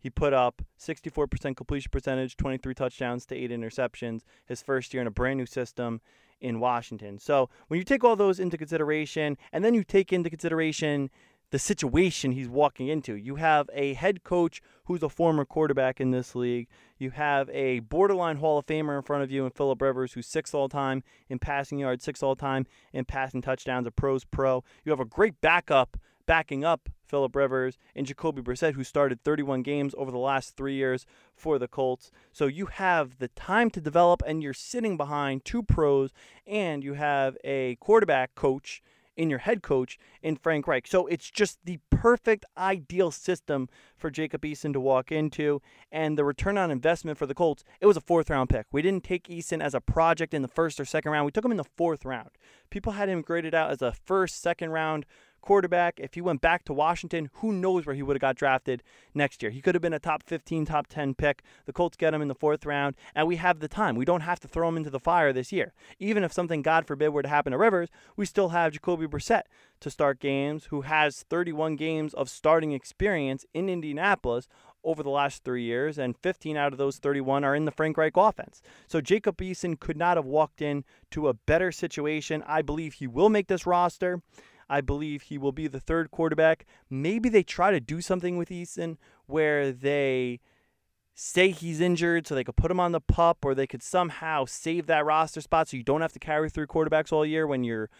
He 0.00 0.10
put 0.10 0.32
up 0.32 0.62
64% 0.78 1.56
completion 1.56 1.90
percentage, 1.90 2.36
23 2.36 2.74
touchdowns 2.74 3.26
to 3.26 3.34
8 3.34 3.50
interceptions 3.50 4.22
his 4.46 4.62
first 4.62 4.94
year 4.94 5.00
in 5.00 5.06
a 5.06 5.10
brand 5.10 5.38
new 5.38 5.46
system 5.46 6.00
in 6.40 6.60
Washington. 6.60 7.18
So, 7.18 7.50
when 7.66 7.78
you 7.78 7.84
take 7.84 8.04
all 8.04 8.14
those 8.14 8.38
into 8.38 8.56
consideration 8.56 9.36
and 9.52 9.64
then 9.64 9.74
you 9.74 9.82
take 9.82 10.12
into 10.12 10.30
consideration 10.30 11.10
the 11.50 11.58
situation 11.58 12.32
he's 12.32 12.48
walking 12.48 12.88
into. 12.88 13.14
You 13.14 13.36
have 13.36 13.70
a 13.72 13.94
head 13.94 14.22
coach 14.22 14.60
who's 14.84 15.02
a 15.02 15.08
former 15.08 15.44
quarterback 15.44 16.00
in 16.00 16.10
this 16.10 16.34
league. 16.34 16.68
You 16.98 17.10
have 17.10 17.48
a 17.50 17.80
borderline 17.80 18.36
Hall 18.36 18.58
of 18.58 18.66
Famer 18.66 18.96
in 18.96 19.02
front 19.02 19.22
of 19.22 19.30
you 19.30 19.44
in 19.44 19.50
Philip 19.50 19.80
Rivers, 19.80 20.12
who's 20.12 20.26
sixth 20.26 20.54
all 20.54 20.68
time 20.68 21.02
in 21.28 21.38
passing 21.38 21.78
yards, 21.78 22.04
sixth 22.04 22.22
all 22.22 22.36
time 22.36 22.66
in 22.92 23.04
passing 23.04 23.40
touchdowns, 23.40 23.86
a 23.86 23.90
pros 23.90 24.24
pro. 24.24 24.62
You 24.84 24.90
have 24.90 25.00
a 25.00 25.04
great 25.04 25.40
backup 25.40 25.96
backing 26.26 26.64
up 26.64 26.90
Philip 27.06 27.34
Rivers 27.34 27.78
and 27.96 28.06
Jacoby 28.06 28.42
Brissett, 28.42 28.74
who 28.74 28.84
started 28.84 29.24
31 29.24 29.62
games 29.62 29.94
over 29.96 30.10
the 30.10 30.18
last 30.18 30.56
three 30.56 30.74
years 30.74 31.06
for 31.34 31.58
the 31.58 31.66
Colts. 31.66 32.10
So 32.32 32.46
you 32.46 32.66
have 32.66 33.18
the 33.18 33.28
time 33.28 33.70
to 33.70 33.80
develop, 33.80 34.22
and 34.26 34.42
you're 34.42 34.52
sitting 34.52 34.98
behind 34.98 35.46
two 35.46 35.62
pros, 35.62 36.10
and 36.46 36.84
you 36.84 36.94
have 36.94 37.36
a 37.44 37.76
quarterback 37.76 38.34
coach 38.34 38.82
in 39.18 39.28
your 39.28 39.40
head 39.40 39.62
coach 39.62 39.98
in 40.22 40.36
Frank 40.36 40.66
Reich. 40.66 40.86
So 40.86 41.06
it's 41.08 41.30
just 41.30 41.58
the 41.64 41.80
perfect, 41.90 42.46
ideal 42.56 43.10
system 43.10 43.68
for 43.96 44.10
Jacob 44.10 44.42
Eason 44.42 44.72
to 44.72 44.80
walk 44.80 45.10
into. 45.10 45.60
And 45.90 46.16
the 46.16 46.24
return 46.24 46.56
on 46.56 46.70
investment 46.70 47.18
for 47.18 47.26
the 47.26 47.34
Colts, 47.34 47.64
it 47.80 47.86
was 47.86 47.96
a 47.96 48.00
fourth 48.00 48.30
round 48.30 48.48
pick. 48.48 48.66
We 48.72 48.80
didn't 48.80 49.04
take 49.04 49.26
Eason 49.26 49.60
as 49.60 49.74
a 49.74 49.80
project 49.80 50.32
in 50.32 50.42
the 50.42 50.48
first 50.48 50.78
or 50.78 50.84
second 50.84 51.10
round. 51.10 51.26
We 51.26 51.32
took 51.32 51.44
him 51.44 51.50
in 51.50 51.56
the 51.56 51.64
fourth 51.64 52.04
round. 52.04 52.30
People 52.70 52.92
had 52.92 53.08
him 53.08 53.20
graded 53.20 53.54
out 53.54 53.70
as 53.70 53.82
a 53.82 53.92
first, 53.92 54.40
second 54.40 54.70
round 54.70 55.04
quarterback. 55.40 55.98
If 55.98 56.14
he 56.14 56.20
went 56.20 56.40
back 56.40 56.64
to 56.64 56.72
Washington, 56.72 57.30
who 57.34 57.52
knows 57.52 57.86
where 57.86 57.94
he 57.94 58.02
would 58.02 58.16
have 58.16 58.20
got 58.20 58.36
drafted 58.36 58.82
next 59.14 59.42
year. 59.42 59.50
He 59.50 59.60
could 59.60 59.74
have 59.74 59.82
been 59.82 59.92
a 59.92 59.98
top 59.98 60.22
15, 60.24 60.66
top 60.66 60.86
10 60.86 61.14
pick. 61.14 61.42
The 61.66 61.72
Colts 61.72 61.96
get 61.96 62.14
him 62.14 62.22
in 62.22 62.28
the 62.28 62.34
fourth 62.34 62.66
round, 62.66 62.96
and 63.14 63.26
we 63.26 63.36
have 63.36 63.60
the 63.60 63.68
time. 63.68 63.96
We 63.96 64.04
don't 64.04 64.20
have 64.20 64.40
to 64.40 64.48
throw 64.48 64.68
him 64.68 64.76
into 64.76 64.90
the 64.90 65.00
fire 65.00 65.32
this 65.32 65.52
year. 65.52 65.72
Even 65.98 66.24
if 66.24 66.32
something, 66.32 66.62
God 66.62 66.86
forbid, 66.86 67.08
were 67.10 67.22
to 67.22 67.28
happen 67.28 67.52
to 67.52 67.58
Rivers, 67.58 67.88
we 68.16 68.26
still 68.26 68.50
have 68.50 68.72
Jacoby 68.72 69.06
Brissett 69.06 69.42
to 69.80 69.90
start 69.90 70.20
games, 70.20 70.66
who 70.66 70.82
has 70.82 71.24
31 71.24 71.76
games 71.76 72.14
of 72.14 72.28
starting 72.28 72.72
experience 72.72 73.44
in 73.54 73.68
Indianapolis 73.68 74.48
over 74.84 75.02
the 75.02 75.10
last 75.10 75.44
three 75.44 75.64
years, 75.64 75.98
and 75.98 76.16
15 76.16 76.56
out 76.56 76.72
of 76.72 76.78
those 76.78 76.98
31 76.98 77.44
are 77.44 77.54
in 77.54 77.64
the 77.64 77.70
Frank 77.70 77.96
Reich 77.96 78.16
offense. 78.16 78.62
So 78.86 79.00
Jacob 79.00 79.36
Eason 79.38 79.78
could 79.78 79.96
not 79.96 80.16
have 80.16 80.24
walked 80.24 80.62
in 80.62 80.84
to 81.10 81.28
a 81.28 81.34
better 81.34 81.72
situation. 81.72 82.42
I 82.46 82.62
believe 82.62 82.94
he 82.94 83.06
will 83.06 83.28
make 83.28 83.48
this 83.48 83.66
roster. 83.66 84.22
I 84.68 84.80
believe 84.80 85.22
he 85.22 85.38
will 85.38 85.52
be 85.52 85.66
the 85.66 85.80
third 85.80 86.10
quarterback. 86.10 86.66
Maybe 86.90 87.28
they 87.28 87.42
try 87.42 87.70
to 87.70 87.80
do 87.80 88.00
something 88.00 88.36
with 88.36 88.50
Eason 88.50 88.96
where 89.26 89.72
they 89.72 90.40
say 91.20 91.50
he's 91.50 91.80
injured 91.80 92.26
so 92.26 92.34
they 92.34 92.44
could 92.44 92.56
put 92.56 92.70
him 92.70 92.78
on 92.78 92.92
the 92.92 93.00
pup 93.00 93.44
or 93.44 93.52
they 93.52 93.66
could 93.66 93.82
somehow 93.82 94.44
save 94.44 94.86
that 94.86 95.04
roster 95.04 95.40
spot 95.40 95.68
so 95.68 95.76
you 95.76 95.82
don't 95.82 96.00
have 96.00 96.12
to 96.12 96.20
carry 96.20 96.48
three 96.48 96.66
quarterbacks 96.66 97.12
all 97.12 97.26
year 97.26 97.44
when 97.44 97.64
you're 97.64 97.90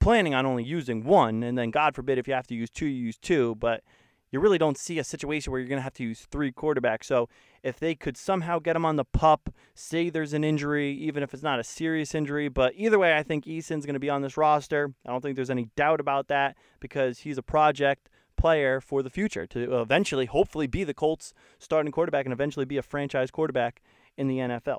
planning 0.00 0.34
on 0.34 0.46
only 0.46 0.64
using 0.64 1.04
one 1.04 1.42
and 1.42 1.58
then 1.58 1.70
god 1.70 1.94
forbid 1.94 2.16
if 2.16 2.26
you 2.26 2.32
have 2.32 2.46
to 2.46 2.54
use 2.54 2.70
two 2.70 2.86
you 2.86 3.04
use 3.04 3.18
two 3.18 3.54
but 3.56 3.84
you 4.32 4.40
really 4.40 4.58
don't 4.58 4.78
see 4.78 4.98
a 4.98 5.04
situation 5.04 5.52
where 5.52 5.60
you're 5.60 5.68
going 5.68 5.78
to 5.78 5.82
have 5.82 5.94
to 5.94 6.02
use 6.02 6.26
three 6.30 6.50
quarterbacks. 6.50 7.04
So 7.04 7.28
if 7.62 7.78
they 7.78 7.94
could 7.94 8.16
somehow 8.16 8.58
get 8.58 8.74
him 8.74 8.84
on 8.84 8.96
the 8.96 9.04
pup, 9.04 9.50
say 9.74 10.08
there's 10.08 10.32
an 10.32 10.42
injury, 10.42 10.90
even 10.92 11.22
if 11.22 11.34
it's 11.34 11.42
not 11.42 11.60
a 11.60 11.64
serious 11.64 12.14
injury, 12.14 12.48
but 12.48 12.72
either 12.74 12.98
way, 12.98 13.14
I 13.14 13.22
think 13.22 13.46
Eason's 13.46 13.84
going 13.84 13.94
to 13.94 14.00
be 14.00 14.10
on 14.10 14.22
this 14.22 14.38
roster. 14.38 14.94
I 15.06 15.10
don't 15.10 15.20
think 15.20 15.36
there's 15.36 15.50
any 15.50 15.68
doubt 15.76 16.00
about 16.00 16.28
that 16.28 16.56
because 16.80 17.20
he's 17.20 17.36
a 17.36 17.42
project 17.42 18.08
player 18.38 18.80
for 18.80 19.02
the 19.02 19.10
future 19.10 19.46
to 19.46 19.80
eventually, 19.80 20.24
hopefully, 20.24 20.66
be 20.66 20.82
the 20.82 20.94
Colts 20.94 21.34
starting 21.58 21.92
quarterback 21.92 22.24
and 22.24 22.32
eventually 22.32 22.64
be 22.64 22.78
a 22.78 22.82
franchise 22.82 23.30
quarterback 23.30 23.82
in 24.16 24.28
the 24.28 24.38
NFL. 24.38 24.78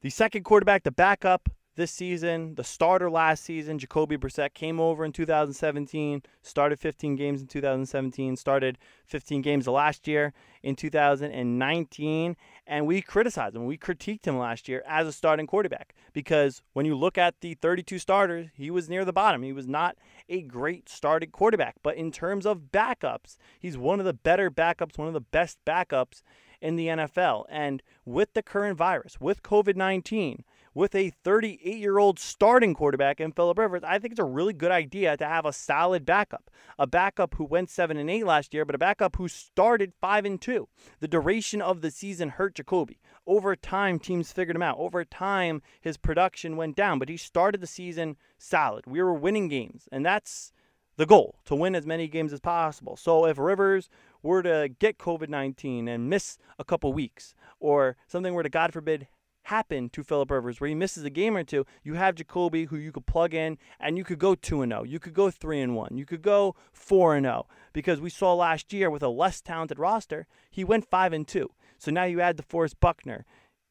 The 0.00 0.10
second 0.10 0.44
quarterback, 0.44 0.82
the 0.82 0.90
backup, 0.90 1.48
this 1.74 1.90
season. 1.90 2.54
The 2.54 2.64
starter 2.64 3.10
last 3.10 3.44
season, 3.44 3.78
Jacoby 3.78 4.16
Brissett, 4.16 4.54
came 4.54 4.80
over 4.80 5.04
in 5.04 5.12
2017, 5.12 6.22
started 6.42 6.78
15 6.78 7.16
games 7.16 7.40
in 7.40 7.46
2017, 7.46 8.36
started 8.36 8.78
15 9.06 9.42
games 9.42 9.66
last 9.66 10.06
year 10.06 10.32
in 10.62 10.76
2019, 10.76 12.36
and 12.66 12.86
we 12.86 13.02
criticized 13.02 13.56
him. 13.56 13.66
We 13.66 13.78
critiqued 13.78 14.26
him 14.26 14.38
last 14.38 14.68
year 14.68 14.82
as 14.86 15.06
a 15.06 15.12
starting 15.12 15.46
quarterback 15.46 15.94
because 16.12 16.62
when 16.72 16.86
you 16.86 16.94
look 16.94 17.18
at 17.18 17.40
the 17.40 17.54
32 17.54 17.98
starters, 17.98 18.48
he 18.54 18.70
was 18.70 18.88
near 18.88 19.04
the 19.04 19.12
bottom. 19.12 19.42
He 19.42 19.52
was 19.52 19.66
not 19.66 19.96
a 20.28 20.42
great 20.42 20.88
starting 20.88 21.30
quarterback, 21.30 21.76
but 21.82 21.96
in 21.96 22.12
terms 22.12 22.46
of 22.46 22.70
backups, 22.72 23.36
he's 23.58 23.78
one 23.78 23.98
of 23.98 24.06
the 24.06 24.12
better 24.12 24.50
backups, 24.50 24.98
one 24.98 25.08
of 25.08 25.14
the 25.14 25.20
best 25.20 25.58
backups 25.66 26.22
in 26.62 26.76
the 26.76 26.86
NFL. 26.86 27.44
And 27.50 27.82
with 28.04 28.32
the 28.32 28.42
current 28.42 28.78
virus, 28.78 29.20
with 29.20 29.42
COVID 29.42 29.76
19, 29.76 30.44
with 30.74 30.94
a 30.94 31.10
38 31.10 31.76
year 31.76 31.98
old 31.98 32.18
starting 32.18 32.74
quarterback 32.74 33.20
in 33.20 33.32
Philip 33.32 33.58
Rivers, 33.58 33.82
I 33.84 33.98
think 33.98 34.12
it's 34.12 34.20
a 34.20 34.24
really 34.24 34.52
good 34.52 34.70
idea 34.70 35.16
to 35.16 35.26
have 35.26 35.44
a 35.44 35.52
solid 35.52 36.04
backup. 36.04 36.50
A 36.78 36.86
backup 36.86 37.34
who 37.34 37.44
went 37.44 37.70
7 37.70 37.96
and 37.96 38.10
8 38.10 38.24
last 38.24 38.54
year, 38.54 38.64
but 38.64 38.74
a 38.74 38.78
backup 38.78 39.16
who 39.16 39.28
started 39.28 39.92
5 40.00 40.24
and 40.24 40.40
2. 40.40 40.68
The 41.00 41.08
duration 41.08 41.60
of 41.60 41.80
the 41.80 41.90
season 41.90 42.30
hurt 42.30 42.54
Jacoby. 42.54 43.00
Over 43.26 43.54
time, 43.54 43.98
teams 43.98 44.32
figured 44.32 44.56
him 44.56 44.62
out. 44.62 44.78
Over 44.78 45.04
time, 45.04 45.62
his 45.80 45.96
production 45.96 46.56
went 46.56 46.76
down, 46.76 46.98
but 46.98 47.08
he 47.08 47.16
started 47.16 47.60
the 47.60 47.66
season 47.66 48.16
solid. 48.38 48.84
We 48.86 49.02
were 49.02 49.14
winning 49.14 49.48
games, 49.48 49.88
and 49.92 50.04
that's 50.04 50.52
the 50.96 51.06
goal 51.06 51.38
to 51.44 51.54
win 51.54 51.74
as 51.74 51.86
many 51.86 52.08
games 52.08 52.32
as 52.32 52.40
possible. 52.40 52.96
So 52.96 53.26
if 53.26 53.38
Rivers 53.38 53.88
were 54.22 54.42
to 54.42 54.70
get 54.78 54.98
COVID 54.98 55.28
19 55.28 55.88
and 55.88 56.10
miss 56.10 56.38
a 56.58 56.64
couple 56.64 56.92
weeks, 56.92 57.34
or 57.60 57.96
something 58.06 58.34
were 58.34 58.42
to, 58.42 58.48
God 58.48 58.72
forbid, 58.72 59.06
happen 59.44 59.88
to 59.90 60.02
Philip 60.02 60.30
Rivers 60.30 60.60
where 60.60 60.68
he 60.68 60.74
misses 60.74 61.04
a 61.04 61.10
game 61.10 61.36
or 61.36 61.44
two, 61.44 61.66
you 61.82 61.94
have 61.94 62.14
Jacoby 62.14 62.64
who 62.64 62.76
you 62.76 62.92
could 62.92 63.06
plug 63.06 63.34
in 63.34 63.58
and 63.80 63.98
you 63.98 64.04
could 64.04 64.18
go 64.18 64.34
2 64.34 64.62
and 64.62 64.72
0. 64.72 64.84
You 64.84 64.98
could 64.98 65.14
go 65.14 65.30
3 65.30 65.60
and 65.60 65.76
1. 65.76 65.96
You 65.96 66.06
could 66.06 66.22
go 66.22 66.54
4 66.72 67.16
and 67.16 67.24
0 67.24 67.46
because 67.72 68.00
we 68.00 68.10
saw 68.10 68.34
last 68.34 68.72
year 68.72 68.90
with 68.90 69.02
a 69.02 69.08
less 69.08 69.40
talented 69.40 69.78
roster, 69.78 70.26
he 70.50 70.64
went 70.64 70.88
5 70.88 71.12
and 71.12 71.26
2. 71.26 71.50
So 71.78 71.90
now 71.90 72.04
you 72.04 72.20
add 72.20 72.36
the 72.36 72.42
DeForest 72.44 72.74
Buckner. 72.80 73.24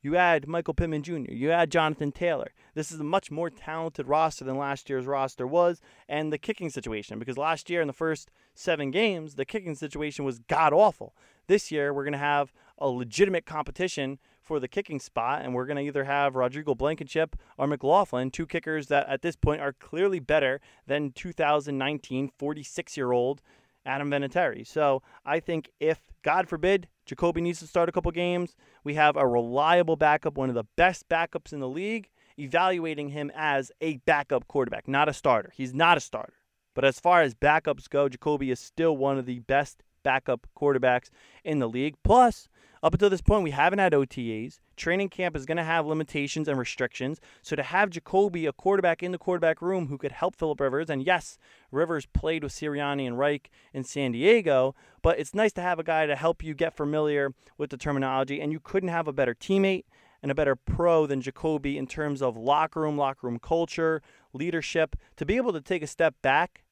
You 0.04 0.16
add 0.16 0.48
Michael 0.48 0.74
Pittman 0.74 1.04
Jr., 1.04 1.32
you 1.32 1.52
add 1.52 1.72
Jonathan 1.72 2.12
Taylor. 2.12 2.54
This 2.74 2.92
is 2.92 3.00
a 3.00 3.04
much 3.04 3.30
more 3.30 3.52
talented 3.52 4.08
roster 4.08 4.44
than 4.44 4.58
last 4.58 4.90
year's 4.90 5.06
roster 5.06 5.46
was, 5.46 5.80
and 6.10 6.34
the 6.34 6.40
kicking 6.40 6.72
situation, 6.72 7.20
because 7.20 7.38
last 7.38 7.70
year 7.70 7.82
in 7.82 7.88
the 7.88 7.94
first 7.94 8.32
seven 8.56 8.90
games, 8.90 9.36
the 9.36 9.46
kicking 9.46 9.76
situation 9.76 10.26
was 10.26 10.40
god 10.40 10.74
awful. 10.74 11.16
This 11.46 11.72
year, 11.72 11.94
we're 11.94 12.04
going 12.04 12.14
to 12.14 12.18
have 12.18 12.52
a 12.80 12.88
legitimate 12.88 13.46
competition 13.46 14.18
for 14.52 14.60
the 14.60 14.68
kicking 14.68 15.00
spot, 15.00 15.44
and 15.44 15.54
we're 15.54 15.66
going 15.66 15.78
to 15.78 15.84
either 15.84 16.04
have 16.04 16.36
Rodrigo 16.36 16.76
Blankenship 16.76 17.38
or 17.58 17.68
McLaughlin, 17.68 18.30
two 18.30 18.46
kickers 18.46 18.88
that 18.88 19.08
at 19.08 19.22
this 19.22 19.38
point 19.38 19.62
are 19.62 19.72
clearly 19.72 20.20
better 20.20 20.60
than 20.86 21.14
2019 21.14 22.30
46 22.38 22.98
year 22.98 23.14
old 23.14 23.42
Adam 23.86 24.12
Vinatieri. 24.12 24.68
So 24.68 25.04
I 25.26 25.40
think 25.40 25.70
if, 25.80 26.00
God 26.22 26.50
forbid, 26.50 26.90
Jacoby 27.06 27.40
needs 27.40 27.60
to 27.60 27.66
start 27.66 27.88
a 27.88 27.94
couple 27.94 28.12
games, 28.12 28.58
we 28.84 28.96
have 28.96 29.16
a 29.16 29.26
reliable 29.26 29.96
backup, 29.96 30.36
one 30.36 30.50
of 30.50 30.56
the 30.56 30.66
best 30.76 31.08
backups 31.08 31.54
in 31.54 31.62
the 31.62 31.70
league, 31.70 32.10
evaluating 32.38 33.08
him 33.08 33.32
as 33.34 33.72
a 33.80 34.00
backup 34.00 34.50
quarterback, 34.50 34.86
not 34.86 35.08
a 35.08 35.14
starter. 35.14 35.54
He's 35.56 35.74
not 35.74 35.96
a 35.96 36.02
starter. 36.02 36.34
But 36.76 36.84
as 36.84 37.00
far 37.00 37.22
as 37.22 37.34
backups 37.34 37.90
go, 37.90 38.10
Jacoby 38.10 38.52
is 38.52 38.60
still 38.60 38.98
one 38.98 39.18
of 39.18 39.26
the 39.26 39.40
best 39.40 39.82
backup 40.04 40.46
quarterbacks 40.58 41.10
in 41.46 41.60
the 41.60 41.70
league. 41.70 41.96
Plus, 42.04 42.50
up 42.84 42.94
until 42.94 43.10
this 43.10 43.22
point, 43.22 43.44
we 43.44 43.52
haven't 43.52 43.80
had 43.80 43.94
OTAs. 43.94 44.60
Training 44.76 45.10
camp 45.10 45.36
is 45.36 45.46
going 45.46 45.58
to 45.58 45.64
have 45.64 45.86
limitations 45.86 46.48
and 46.48 46.58
restrictions. 46.58 47.20
So 47.44 47.56
to 47.56 47.62
have 47.62 47.92
Jacoby, 47.92 48.48
a 48.48 48.54
quarterback 48.54 49.04
in 49.04 49.12
the 49.12 49.20
quarterback 49.20 49.62
room 49.62 49.88
who 49.88 49.98
could 49.98 50.12
help 50.12 50.36
Philip 50.36 50.60
Rivers, 50.60 50.90
and 50.90 51.06
yes, 51.06 51.38
Rivers 51.72 52.08
played 52.08 52.44
with 52.44 52.54
Sirianni 52.54 53.06
and 53.06 53.20
Reich 53.20 53.52
in 53.74 53.84
San 53.84 54.14
Diego, 54.14 54.74
but 55.04 55.20
it's 55.20 55.36
nice 55.36 55.54
to 55.54 55.62
have 55.62 55.78
a 55.78 55.84
guy 55.84 56.08
to 56.08 56.16
help 56.16 56.44
you 56.44 56.56
get 56.56 56.76
familiar 56.76 57.34
with 57.58 57.70
the 57.70 57.78
terminology. 57.78 58.42
And 58.42 58.52
you 58.52 58.60
couldn't 58.60 58.90
have 58.90 59.08
a 59.08 59.14
better 59.14 59.36
teammate 59.36 59.84
and 60.24 60.32
a 60.32 60.36
better 60.36 60.56
pro 60.56 61.06
than 61.06 61.22
Jacoby 61.22 61.78
in 61.78 61.86
terms 61.86 62.22
of 62.22 62.36
locker 62.36 62.82
room, 62.82 62.98
locker 62.98 63.28
room 63.28 63.40
culture, 63.40 64.02
leadership, 64.34 64.96
to 65.18 65.26
be 65.26 65.38
able 65.38 65.54
to 65.54 65.62
take 65.62 65.84
a 65.84 65.88
step 65.88 66.16
back 66.22 66.64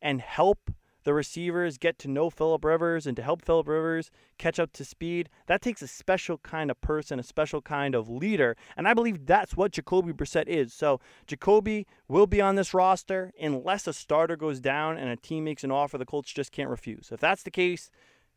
and 0.00 0.20
help 0.20 0.70
the 1.06 1.14
receivers 1.14 1.78
get 1.78 2.00
to 2.00 2.08
know 2.08 2.30
Philip 2.30 2.64
Rivers 2.64 3.06
and 3.06 3.16
to 3.16 3.22
help 3.22 3.40
Philip 3.40 3.68
Rivers 3.68 4.10
catch 4.38 4.58
up 4.58 4.72
to 4.72 4.84
speed, 4.84 5.28
that 5.46 5.62
takes 5.62 5.80
a 5.80 5.86
special 5.86 6.38
kind 6.38 6.68
of 6.68 6.80
person, 6.80 7.20
a 7.20 7.22
special 7.22 7.62
kind 7.62 7.94
of 7.94 8.10
leader. 8.10 8.56
And 8.76 8.88
I 8.88 8.92
believe 8.92 9.24
that's 9.24 9.56
what 9.56 9.70
Jacoby 9.70 10.12
Brissett 10.12 10.48
is. 10.48 10.74
So 10.74 10.98
Jacoby 11.28 11.86
will 12.08 12.26
be 12.26 12.40
on 12.40 12.56
this 12.56 12.74
roster 12.74 13.32
unless 13.40 13.86
a 13.86 13.92
starter 13.92 14.34
goes 14.34 14.58
down 14.58 14.98
and 14.98 15.08
a 15.08 15.14
team 15.14 15.44
makes 15.44 15.62
an 15.62 15.70
offer 15.70 15.96
the 15.96 16.04
Colts 16.04 16.32
just 16.32 16.50
can't 16.50 16.68
refuse. 16.68 17.10
If 17.12 17.20
that's 17.20 17.44
the 17.44 17.52
case, 17.52 17.88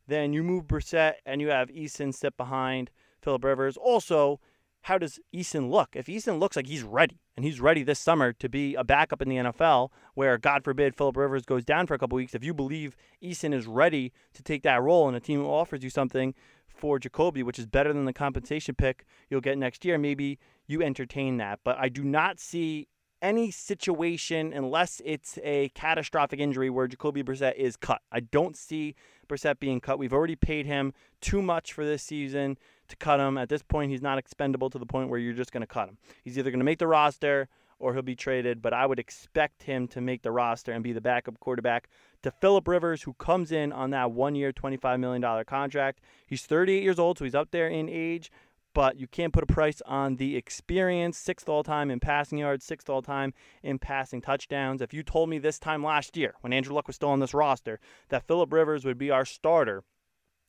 then 0.07 0.31
you 0.31 0.43
move 0.43 0.67
Brissett 0.67 1.13
and 1.25 1.41
you 1.41 1.47
have 1.47 1.69
Eason 1.69 2.13
sit 2.13 2.37
behind 2.37 2.91
Philip 3.19 3.45
Rivers. 3.45 3.77
Also, 3.77 4.39
how 4.83 4.97
does 4.97 5.19
Eason 5.33 5.69
look? 5.69 5.95
If 5.95 6.07
Eason 6.07 6.39
looks 6.39 6.55
like 6.55 6.67
he's 6.67 6.83
ready 6.83 7.19
and 7.35 7.45
he's 7.45 7.59
ready 7.59 7.83
this 7.83 7.99
summer 7.99 8.33
to 8.33 8.49
be 8.49 8.75
a 8.75 8.83
backup 8.83 9.21
in 9.21 9.29
the 9.29 9.35
NFL, 9.37 9.89
where 10.13 10.37
God 10.37 10.63
forbid 10.63 10.95
Philip 10.95 11.17
Rivers 11.17 11.45
goes 11.45 11.65
down 11.65 11.87
for 11.87 11.93
a 11.93 11.97
couple 11.97 12.15
weeks, 12.15 12.35
if 12.35 12.43
you 12.43 12.53
believe 12.53 12.95
Eason 13.23 13.53
is 13.53 13.67
ready 13.67 14.11
to 14.33 14.43
take 14.43 14.63
that 14.63 14.81
role 14.81 15.07
and 15.07 15.15
a 15.15 15.19
team 15.19 15.45
offers 15.45 15.83
you 15.83 15.89
something 15.89 16.33
for 16.67 16.97
Jacoby, 16.97 17.43
which 17.43 17.59
is 17.59 17.65
better 17.65 17.91
than 17.91 18.05
the 18.05 18.13
compensation 18.13 18.75
pick 18.75 19.05
you'll 19.29 19.41
get 19.41 19.57
next 19.57 19.83
year, 19.83 19.97
maybe 19.97 20.39
you 20.65 20.81
entertain 20.81 21.37
that. 21.37 21.59
But 21.63 21.77
I 21.77 21.89
do 21.89 22.03
not 22.03 22.39
see 22.39 22.87
any 23.21 23.51
situation 23.51 24.53
unless 24.53 25.01
it's 25.03 25.37
a 25.43 25.69
catastrophic 25.69 26.39
injury 26.39 26.69
where 26.69 26.87
Jacoby 26.87 27.23
Brissett 27.23 27.55
is 27.55 27.75
cut. 27.75 28.01
I 28.11 28.21
don't 28.21 28.55
see 28.55 28.95
Brissett 29.27 29.59
being 29.59 29.81
cut. 29.81 29.99
We've 29.99 30.13
already 30.13 30.35
paid 30.35 30.65
him 30.65 30.93
too 31.21 31.41
much 31.41 31.73
for 31.73 31.85
this 31.85 32.01
season 32.01 32.57
to 32.89 32.95
cut 32.95 33.19
him. 33.19 33.37
At 33.37 33.49
this 33.49 33.63
point, 33.63 33.91
he's 33.91 34.01
not 34.01 34.17
expendable 34.17 34.69
to 34.69 34.77
the 34.77 34.85
point 34.85 35.09
where 35.09 35.19
you're 35.19 35.33
just 35.33 35.51
going 35.51 35.61
to 35.61 35.67
cut 35.67 35.89
him. 35.89 35.97
He's 36.23 36.37
either 36.37 36.51
going 36.51 36.59
to 36.59 36.65
make 36.65 36.79
the 36.79 36.87
roster 36.87 37.47
or 37.79 37.93
he'll 37.93 38.01
be 38.01 38.15
traded, 38.15 38.61
but 38.61 38.73
I 38.73 38.85
would 38.85 38.99
expect 38.99 39.63
him 39.63 39.87
to 39.89 40.01
make 40.01 40.21
the 40.21 40.31
roster 40.31 40.71
and 40.71 40.83
be 40.83 40.91
the 40.91 41.01
backup 41.01 41.39
quarterback 41.39 41.87
to 42.23 42.31
Philip 42.31 42.67
Rivers, 42.67 43.03
who 43.03 43.13
comes 43.13 43.51
in 43.51 43.71
on 43.71 43.91
that 43.91 44.11
one 44.11 44.35
year, 44.35 44.51
$25 44.51 44.99
million 44.99 45.45
contract. 45.45 46.01
He's 46.27 46.45
38 46.45 46.83
years 46.83 46.99
old, 46.99 47.17
so 47.17 47.23
he's 47.23 47.35
up 47.35 47.51
there 47.51 47.69
in 47.69 47.87
age, 47.87 48.31
but 48.73 48.99
you 48.99 49.07
can't 49.07 49.33
put 49.33 49.43
a 49.43 49.47
price 49.47 49.81
on 49.85 50.17
the 50.17 50.35
experience. 50.35 51.17
Sixth 51.17 51.47
all 51.47 51.63
time 51.63 51.89
in 51.89 51.99
passing 51.99 52.37
yards, 52.37 52.65
sixth 52.65 52.89
all 52.89 53.01
time 53.01 53.33
in 53.63 53.79
passing 53.79 54.21
touchdowns. 54.21 54.81
If 54.81 54.93
you 54.93 55.01
told 55.01 55.29
me 55.29 55.39
this 55.39 55.57
time 55.57 55.83
last 55.83 56.17
year, 56.17 56.35
when 56.41 56.53
Andrew 56.53 56.75
Luck 56.75 56.87
was 56.87 56.97
still 56.97 57.09
on 57.09 57.19
this 57.19 57.33
roster, 57.33 57.79
that 58.09 58.27
Philip 58.27 58.51
Rivers 58.51 58.83
would 58.83 58.97
be 58.97 59.09
our 59.09 59.25
starter 59.25 59.83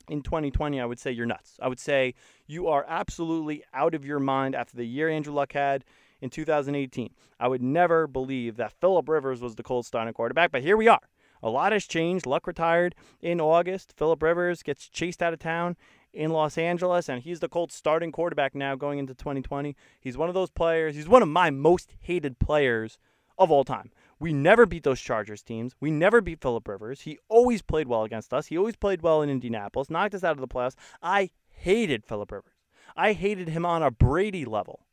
in 0.09 0.21
2020, 0.21 0.79
I 0.79 0.85
would 0.85 0.99
say 0.99 1.11
you're 1.11 1.25
nuts. 1.25 1.57
I 1.61 1.67
would 1.67 1.79
say 1.79 2.13
you 2.47 2.67
are 2.67 2.85
absolutely 2.87 3.63
out 3.73 3.95
of 3.95 4.05
your 4.05 4.19
mind 4.19 4.55
after 4.55 4.75
the 4.75 4.85
year 4.85 5.09
Andrew 5.09 5.33
Luck 5.33 5.53
had 5.53 5.83
in 6.21 6.29
2018. 6.29 7.09
I 7.39 7.47
would 7.47 7.61
never 7.61 8.07
believe 8.07 8.57
that 8.57 8.73
Philip 8.73 9.09
Rivers 9.09 9.41
was 9.41 9.55
the 9.55 9.63
Colts 9.63 9.87
starting 9.87 10.13
quarterback, 10.13 10.51
but 10.51 10.61
here 10.61 10.77
we 10.77 10.87
are. 10.87 11.01
A 11.43 11.49
lot 11.49 11.71
has 11.71 11.85
changed. 11.85 12.25
Luck 12.25 12.45
retired 12.45 12.93
in 13.19 13.41
August. 13.41 13.93
Philip 13.97 14.21
Rivers 14.21 14.61
gets 14.61 14.87
chased 14.87 15.23
out 15.23 15.33
of 15.33 15.39
town 15.39 15.75
in 16.13 16.31
Los 16.31 16.57
Angeles, 16.57 17.09
and 17.09 17.23
he's 17.23 17.39
the 17.39 17.49
Colts 17.49 17.75
starting 17.75 18.11
quarterback 18.11 18.53
now 18.53 18.75
going 18.75 18.99
into 18.99 19.15
2020. 19.15 19.75
He's 19.99 20.17
one 20.17 20.29
of 20.29 20.35
those 20.35 20.51
players. 20.51 20.95
He's 20.95 21.07
one 21.07 21.23
of 21.23 21.29
my 21.29 21.49
most 21.49 21.93
hated 22.01 22.37
players 22.37 22.99
of 23.37 23.49
all 23.49 23.63
time. 23.63 23.91
We 24.21 24.33
never 24.33 24.67
beat 24.67 24.83
those 24.83 25.01
Chargers 25.01 25.41
teams. 25.41 25.73
We 25.79 25.89
never 25.89 26.21
beat 26.21 26.41
Philip 26.41 26.67
Rivers. 26.67 27.01
He 27.01 27.17
always 27.27 27.63
played 27.63 27.87
well 27.87 28.03
against 28.03 28.35
us. 28.35 28.45
He 28.45 28.57
always 28.57 28.75
played 28.75 29.01
well 29.01 29.23
in 29.23 29.31
Indianapolis, 29.31 29.89
knocked 29.89 30.13
us 30.13 30.23
out 30.23 30.33
of 30.33 30.41
the 30.41 30.47
playoffs. 30.47 30.75
I 31.01 31.31
hated 31.49 32.05
Philip 32.05 32.31
Rivers. 32.31 32.53
I 32.95 33.13
hated 33.13 33.49
him 33.49 33.65
on 33.65 33.81
a 33.81 33.89
Brady 33.89 34.45
level. 34.45 34.85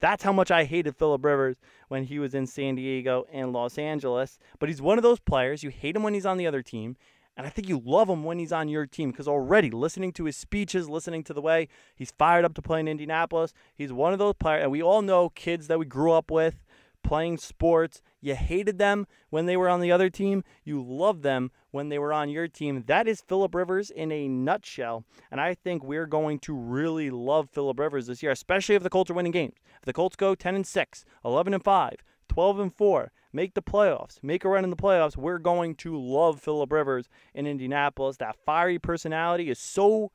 That's 0.00 0.22
how 0.22 0.34
much 0.34 0.50
I 0.50 0.64
hated 0.64 0.98
Philip 0.98 1.24
Rivers 1.24 1.60
when 1.88 2.04
he 2.04 2.18
was 2.18 2.34
in 2.34 2.46
San 2.46 2.74
Diego 2.74 3.24
and 3.32 3.54
Los 3.54 3.78
Angeles. 3.78 4.38
But 4.58 4.68
he's 4.68 4.82
one 4.82 4.98
of 4.98 5.02
those 5.02 5.20
players. 5.20 5.62
You 5.62 5.70
hate 5.70 5.96
him 5.96 6.02
when 6.02 6.12
he's 6.12 6.26
on 6.26 6.36
the 6.36 6.46
other 6.46 6.60
team. 6.60 6.96
And 7.38 7.46
I 7.46 7.50
think 7.50 7.70
you 7.70 7.80
love 7.82 8.10
him 8.10 8.24
when 8.24 8.38
he's 8.38 8.52
on 8.52 8.68
your 8.68 8.84
team 8.84 9.12
because 9.12 9.26
already 9.26 9.70
listening 9.70 10.12
to 10.12 10.24
his 10.24 10.36
speeches, 10.36 10.90
listening 10.90 11.24
to 11.24 11.32
the 11.32 11.40
way 11.40 11.68
he's 11.96 12.10
fired 12.10 12.44
up 12.44 12.52
to 12.54 12.60
play 12.60 12.80
in 12.80 12.88
Indianapolis, 12.88 13.54
he's 13.74 13.94
one 13.94 14.12
of 14.12 14.18
those 14.18 14.34
players. 14.34 14.62
And 14.62 14.70
we 14.70 14.82
all 14.82 15.00
know 15.00 15.30
kids 15.30 15.68
that 15.68 15.78
we 15.78 15.86
grew 15.86 16.12
up 16.12 16.30
with 16.30 16.62
playing 17.02 17.38
sports. 17.38 18.02
You 18.20 18.34
hated 18.34 18.78
them 18.78 19.06
when 19.30 19.46
they 19.46 19.56
were 19.56 19.68
on 19.68 19.80
the 19.80 19.92
other 19.92 20.10
team. 20.10 20.44
You 20.64 20.82
loved 20.82 21.22
them 21.22 21.50
when 21.70 21.88
they 21.88 21.98
were 21.98 22.12
on 22.12 22.28
your 22.28 22.48
team. 22.48 22.84
That 22.86 23.08
is 23.08 23.20
Philip 23.20 23.54
Rivers 23.54 23.90
in 23.90 24.12
a 24.12 24.28
nutshell. 24.28 25.04
And 25.30 25.40
I 25.40 25.54
think 25.54 25.82
we're 25.82 26.06
going 26.06 26.38
to 26.40 26.54
really 26.54 27.10
love 27.10 27.50
Philip 27.50 27.78
Rivers 27.78 28.06
this 28.06 28.22
year, 28.22 28.32
especially 28.32 28.74
if 28.74 28.82
the 28.82 28.90
Colts 28.90 29.10
are 29.10 29.14
winning 29.14 29.32
games. 29.32 29.54
If 29.76 29.86
the 29.86 29.92
Colts 29.92 30.16
go 30.16 30.34
10 30.34 30.54
and 30.54 30.66
6, 30.66 31.04
11 31.24 31.54
and 31.54 31.64
5, 31.64 31.96
12 32.28 32.58
and 32.60 32.74
4, 32.74 33.12
make 33.32 33.54
the 33.54 33.62
playoffs, 33.62 34.22
make 34.22 34.44
a 34.44 34.48
run 34.48 34.64
in 34.64 34.70
the 34.70 34.76
playoffs, 34.76 35.16
we're 35.16 35.38
going 35.38 35.74
to 35.76 35.98
love 35.98 36.40
Philip 36.40 36.72
Rivers 36.72 37.08
in 37.34 37.46
Indianapolis. 37.46 38.16
That 38.18 38.36
fiery 38.44 38.78
personality 38.78 39.50
is 39.50 39.58
so 39.58 40.12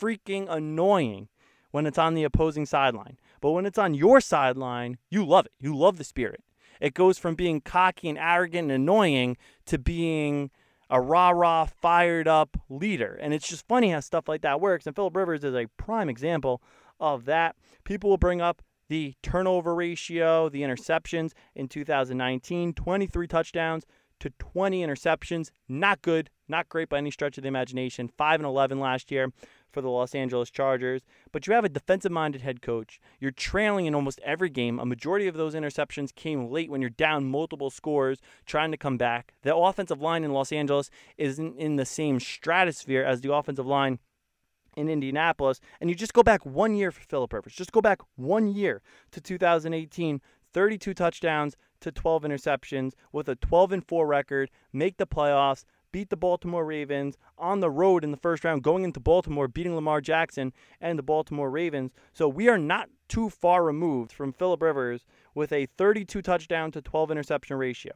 freaking 0.00 0.46
annoying 0.48 1.28
when 1.76 1.84
it's 1.84 1.98
on 1.98 2.14
the 2.14 2.24
opposing 2.24 2.64
sideline. 2.64 3.18
But 3.42 3.50
when 3.50 3.66
it's 3.66 3.76
on 3.76 3.92
your 3.92 4.18
sideline, 4.22 4.96
you 5.10 5.26
love 5.26 5.44
it. 5.44 5.52
You 5.60 5.76
love 5.76 5.98
the 5.98 6.04
spirit. 6.04 6.42
It 6.80 6.94
goes 6.94 7.18
from 7.18 7.34
being 7.34 7.60
cocky 7.60 8.08
and 8.08 8.16
arrogant 8.16 8.70
and 8.70 8.82
annoying 8.82 9.36
to 9.66 9.76
being 9.76 10.50
a 10.88 11.02
rah 11.02 11.28
rah, 11.28 11.66
fired 11.66 12.26
up 12.26 12.56
leader. 12.70 13.18
And 13.20 13.34
it's 13.34 13.46
just 13.46 13.68
funny 13.68 13.90
how 13.90 14.00
stuff 14.00 14.26
like 14.26 14.40
that 14.40 14.58
works. 14.58 14.86
And 14.86 14.96
Philip 14.96 15.14
Rivers 15.14 15.44
is 15.44 15.54
a 15.54 15.66
prime 15.76 16.08
example 16.08 16.62
of 16.98 17.26
that. 17.26 17.56
People 17.84 18.08
will 18.08 18.16
bring 18.16 18.40
up 18.40 18.62
the 18.88 19.12
turnover 19.22 19.74
ratio, 19.74 20.48
the 20.48 20.62
interceptions 20.62 21.32
in 21.54 21.68
2019 21.68 22.72
23 22.72 23.26
touchdowns, 23.26 23.84
to 24.20 24.30
20 24.38 24.84
interceptions. 24.84 25.50
Not 25.68 26.02
good, 26.02 26.30
not 26.48 26.68
great 26.68 26.88
by 26.88 26.98
any 26.98 27.10
stretch 27.10 27.38
of 27.38 27.42
the 27.42 27.48
imagination. 27.48 28.08
5 28.08 28.40
and 28.40 28.46
11 28.46 28.80
last 28.80 29.10
year 29.10 29.32
for 29.70 29.80
the 29.80 29.90
Los 29.90 30.14
Angeles 30.14 30.50
Chargers. 30.50 31.02
But 31.32 31.46
you 31.46 31.52
have 31.52 31.64
a 31.64 31.68
defensive 31.68 32.12
minded 32.12 32.40
head 32.40 32.62
coach. 32.62 32.98
You're 33.20 33.30
trailing 33.30 33.86
in 33.86 33.94
almost 33.94 34.20
every 34.24 34.48
game. 34.48 34.78
A 34.78 34.86
majority 34.86 35.26
of 35.26 35.36
those 35.36 35.54
interceptions 35.54 36.14
came 36.14 36.50
late 36.50 36.70
when 36.70 36.80
you're 36.80 36.90
down 36.90 37.26
multiple 37.26 37.70
scores 37.70 38.18
trying 38.46 38.70
to 38.70 38.76
come 38.76 38.96
back. 38.96 39.34
The 39.42 39.54
offensive 39.54 40.00
line 40.00 40.24
in 40.24 40.32
Los 40.32 40.52
Angeles 40.52 40.90
isn't 41.18 41.58
in 41.58 41.76
the 41.76 41.84
same 41.84 42.20
stratosphere 42.20 43.04
as 43.04 43.20
the 43.20 43.34
offensive 43.34 43.66
line 43.66 43.98
in 44.76 44.88
Indianapolis. 44.88 45.60
And 45.80 45.90
you 45.90 45.96
just 45.96 46.12
go 46.14 46.22
back 46.22 46.44
one 46.46 46.74
year 46.74 46.90
for 46.90 47.02
Philip 47.02 47.32
Rivers. 47.32 47.54
Just 47.54 47.72
go 47.72 47.80
back 47.80 48.00
one 48.14 48.48
year 48.48 48.82
to 49.10 49.20
2018. 49.20 50.20
32 50.52 50.94
touchdowns 50.94 51.54
to 51.80 51.92
12 51.92 52.22
interceptions 52.22 52.92
with 53.12 53.28
a 53.28 53.36
12 53.36 53.72
and 53.72 53.86
4 53.86 54.06
record, 54.06 54.50
make 54.72 54.96
the 54.96 55.06
playoffs, 55.06 55.64
beat 55.92 56.10
the 56.10 56.16
Baltimore 56.16 56.64
Ravens 56.64 57.16
on 57.38 57.60
the 57.60 57.70
road 57.70 58.04
in 58.04 58.10
the 58.10 58.16
first 58.16 58.44
round, 58.44 58.62
going 58.62 58.84
into 58.84 59.00
Baltimore, 59.00 59.48
beating 59.48 59.74
Lamar 59.74 60.00
Jackson 60.00 60.52
and 60.80 60.98
the 60.98 61.02
Baltimore 61.02 61.50
Ravens. 61.50 61.92
So 62.12 62.28
we 62.28 62.48
are 62.48 62.58
not 62.58 62.90
too 63.08 63.30
far 63.30 63.64
removed 63.64 64.12
from 64.12 64.32
Philip 64.32 64.60
Rivers 64.60 65.06
with 65.34 65.52
a 65.52 65.66
32 65.78 66.22
touchdown 66.22 66.70
to 66.72 66.82
12 66.82 67.10
interception 67.10 67.56
ratio, 67.56 67.92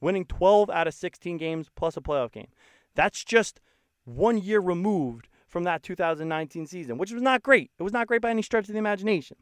winning 0.00 0.24
12 0.24 0.70
out 0.70 0.88
of 0.88 0.94
16 0.94 1.36
games 1.36 1.68
plus 1.76 1.96
a 1.96 2.00
playoff 2.00 2.32
game. 2.32 2.48
That's 2.94 3.22
just 3.22 3.60
one 4.04 4.38
year 4.38 4.60
removed 4.60 5.28
from 5.46 5.64
that 5.64 5.82
2019 5.82 6.66
season, 6.66 6.98
which 6.98 7.12
was 7.12 7.22
not 7.22 7.42
great. 7.42 7.70
It 7.78 7.82
was 7.82 7.92
not 7.92 8.06
great 8.06 8.22
by 8.22 8.30
any 8.30 8.42
stretch 8.42 8.68
of 8.68 8.72
the 8.72 8.78
imagination. 8.78 9.36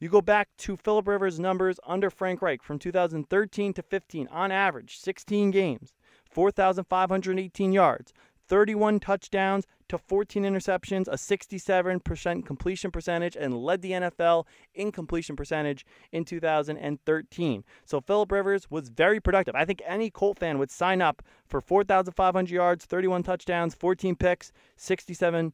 You 0.00 0.08
go 0.08 0.20
back 0.20 0.48
to 0.58 0.76
Philip 0.76 1.06
Rivers' 1.06 1.38
numbers 1.38 1.78
under 1.86 2.10
Frank 2.10 2.42
Reich 2.42 2.62
from 2.62 2.78
2013 2.78 3.72
to 3.74 3.82
15, 3.82 4.28
on 4.28 4.50
average, 4.50 4.98
16 4.98 5.52
games, 5.52 5.94
4,518 6.30 7.72
yards, 7.72 8.12
31 8.48 8.98
touchdowns 9.00 9.66
to 9.88 9.96
14 9.96 10.42
interceptions, 10.42 11.06
a 11.06 11.12
67% 11.12 12.44
completion 12.44 12.90
percentage, 12.90 13.36
and 13.36 13.56
led 13.56 13.82
the 13.82 13.92
NFL 13.92 14.46
in 14.74 14.90
completion 14.90 15.36
percentage 15.36 15.86
in 16.12 16.24
2013. 16.24 17.64
So 17.84 18.00
Philip 18.00 18.32
Rivers 18.32 18.70
was 18.70 18.88
very 18.88 19.20
productive. 19.20 19.54
I 19.54 19.64
think 19.64 19.80
any 19.86 20.10
Colt 20.10 20.40
fan 20.40 20.58
would 20.58 20.70
sign 20.70 21.02
up 21.02 21.22
for 21.46 21.60
4,500 21.60 22.50
yards, 22.50 22.84
31 22.84 23.22
touchdowns, 23.22 23.74
14 23.74 24.16
picks, 24.16 24.52
67% 24.76 25.52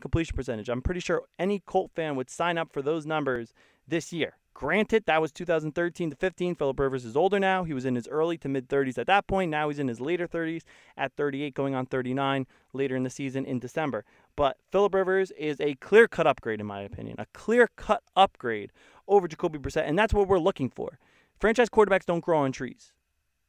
completion 0.00 0.36
percentage. 0.36 0.68
I'm 0.68 0.82
pretty 0.82 1.00
sure 1.00 1.22
any 1.38 1.60
Colt 1.60 1.90
fan 1.94 2.16
would 2.16 2.30
sign 2.30 2.58
up 2.58 2.72
for 2.72 2.82
those 2.82 3.06
numbers 3.06 3.54
this 3.88 4.12
year. 4.12 4.34
Granted, 4.58 5.04
that 5.06 5.22
was 5.22 5.30
2013 5.30 6.10
to 6.10 6.16
15. 6.16 6.56
Philip 6.56 6.80
Rivers 6.80 7.04
is 7.04 7.16
older 7.16 7.38
now. 7.38 7.62
He 7.62 7.72
was 7.72 7.84
in 7.84 7.94
his 7.94 8.08
early 8.08 8.36
to 8.38 8.48
mid 8.48 8.68
30s 8.68 8.98
at 8.98 9.06
that 9.06 9.28
point. 9.28 9.52
Now 9.52 9.68
he's 9.68 9.78
in 9.78 9.86
his 9.86 10.00
later 10.00 10.26
30s 10.26 10.62
at 10.96 11.12
38, 11.12 11.54
going 11.54 11.76
on 11.76 11.86
39 11.86 12.44
later 12.72 12.96
in 12.96 13.04
the 13.04 13.10
season 13.10 13.44
in 13.44 13.60
December. 13.60 14.04
But 14.34 14.56
Philip 14.72 14.94
Rivers 14.94 15.30
is 15.38 15.60
a 15.60 15.76
clear 15.76 16.08
cut 16.08 16.26
upgrade, 16.26 16.58
in 16.58 16.66
my 16.66 16.80
opinion, 16.80 17.20
a 17.20 17.26
clear 17.32 17.68
cut 17.76 18.02
upgrade 18.16 18.72
over 19.06 19.28
Jacoby 19.28 19.60
Brissett, 19.60 19.88
and 19.88 19.96
that's 19.96 20.12
what 20.12 20.26
we're 20.26 20.40
looking 20.40 20.70
for. 20.70 20.98
Franchise 21.38 21.68
quarterbacks 21.68 22.04
don't 22.04 22.24
grow 22.24 22.38
on 22.38 22.50
trees. 22.50 22.92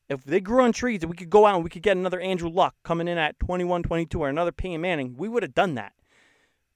If 0.09 0.23
they 0.23 0.39
grew 0.39 0.63
on 0.63 0.73
trees 0.73 1.05
we 1.05 1.15
could 1.15 1.29
go 1.31 1.47
out 1.47 1.55
and 1.55 1.63
we 1.63 1.71
could 1.71 1.81
get 1.81 1.97
another 1.97 2.19
Andrew 2.19 2.49
Luck 2.49 2.75
coming 2.83 3.07
in 3.07 3.17
at 3.17 3.39
21 3.39 3.81
22 3.81 4.21
or 4.21 4.29
another 4.29 4.51
Peyton 4.51 4.81
Manning, 4.81 5.15
we 5.17 5.27
would 5.27 5.41
have 5.41 5.55
done 5.55 5.73
that. 5.73 5.93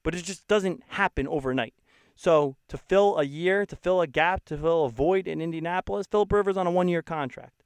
But 0.02 0.16
it 0.16 0.24
just 0.24 0.48
doesn't 0.48 0.82
happen 0.88 1.28
overnight. 1.28 1.74
So 2.14 2.56
to 2.68 2.76
fill 2.76 3.18
a 3.18 3.24
year, 3.24 3.66
to 3.66 3.76
fill 3.76 4.00
a 4.00 4.06
gap, 4.06 4.44
to 4.46 4.56
fill 4.56 4.84
a 4.84 4.90
void 4.90 5.26
in 5.26 5.40
Indianapolis, 5.40 6.06
Philip 6.10 6.32
Rivers 6.32 6.56
on 6.56 6.66
a 6.66 6.70
one-year 6.70 7.02
contract. 7.02 7.62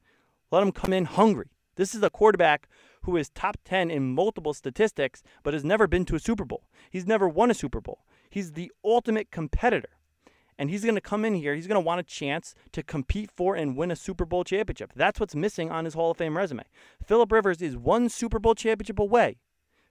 Let 0.50 0.62
him 0.62 0.72
come 0.72 0.92
in 0.92 1.04
hungry. 1.04 1.50
This 1.76 1.94
is 1.94 2.02
a 2.02 2.10
quarterback 2.10 2.68
who 3.02 3.16
is 3.16 3.28
top 3.30 3.56
10 3.64 3.90
in 3.90 4.14
multiple 4.14 4.52
statistics, 4.52 5.22
but 5.42 5.54
has 5.54 5.64
never 5.64 5.86
been 5.86 6.04
to 6.06 6.16
a 6.16 6.20
Super 6.20 6.44
Bowl. 6.44 6.64
He's 6.90 7.06
never 7.06 7.28
won 7.28 7.50
a 7.50 7.54
Super 7.54 7.80
Bowl. 7.80 8.04
He's 8.30 8.52
the 8.52 8.72
ultimate 8.84 9.30
competitor. 9.30 9.90
And 10.58 10.70
he's 10.70 10.82
going 10.82 10.96
to 10.96 11.00
come 11.00 11.24
in 11.24 11.34
here. 11.34 11.54
He's 11.54 11.68
going 11.68 11.80
to 11.80 11.86
want 11.86 12.00
a 12.00 12.04
chance 12.04 12.54
to 12.72 12.82
compete 12.82 13.30
for 13.30 13.54
and 13.54 13.76
win 13.76 13.92
a 13.92 13.96
Super 13.96 14.24
Bowl 14.24 14.42
championship. 14.42 14.92
That's 14.96 15.20
what's 15.20 15.36
missing 15.36 15.70
on 15.70 15.84
his 15.84 15.94
Hall 15.94 16.10
of 16.10 16.16
Fame 16.16 16.36
resume. 16.36 16.64
Philip 17.06 17.30
Rivers 17.30 17.62
is 17.62 17.76
one 17.76 18.08
Super 18.08 18.40
Bowl 18.40 18.56
championship 18.56 18.98
away 18.98 19.36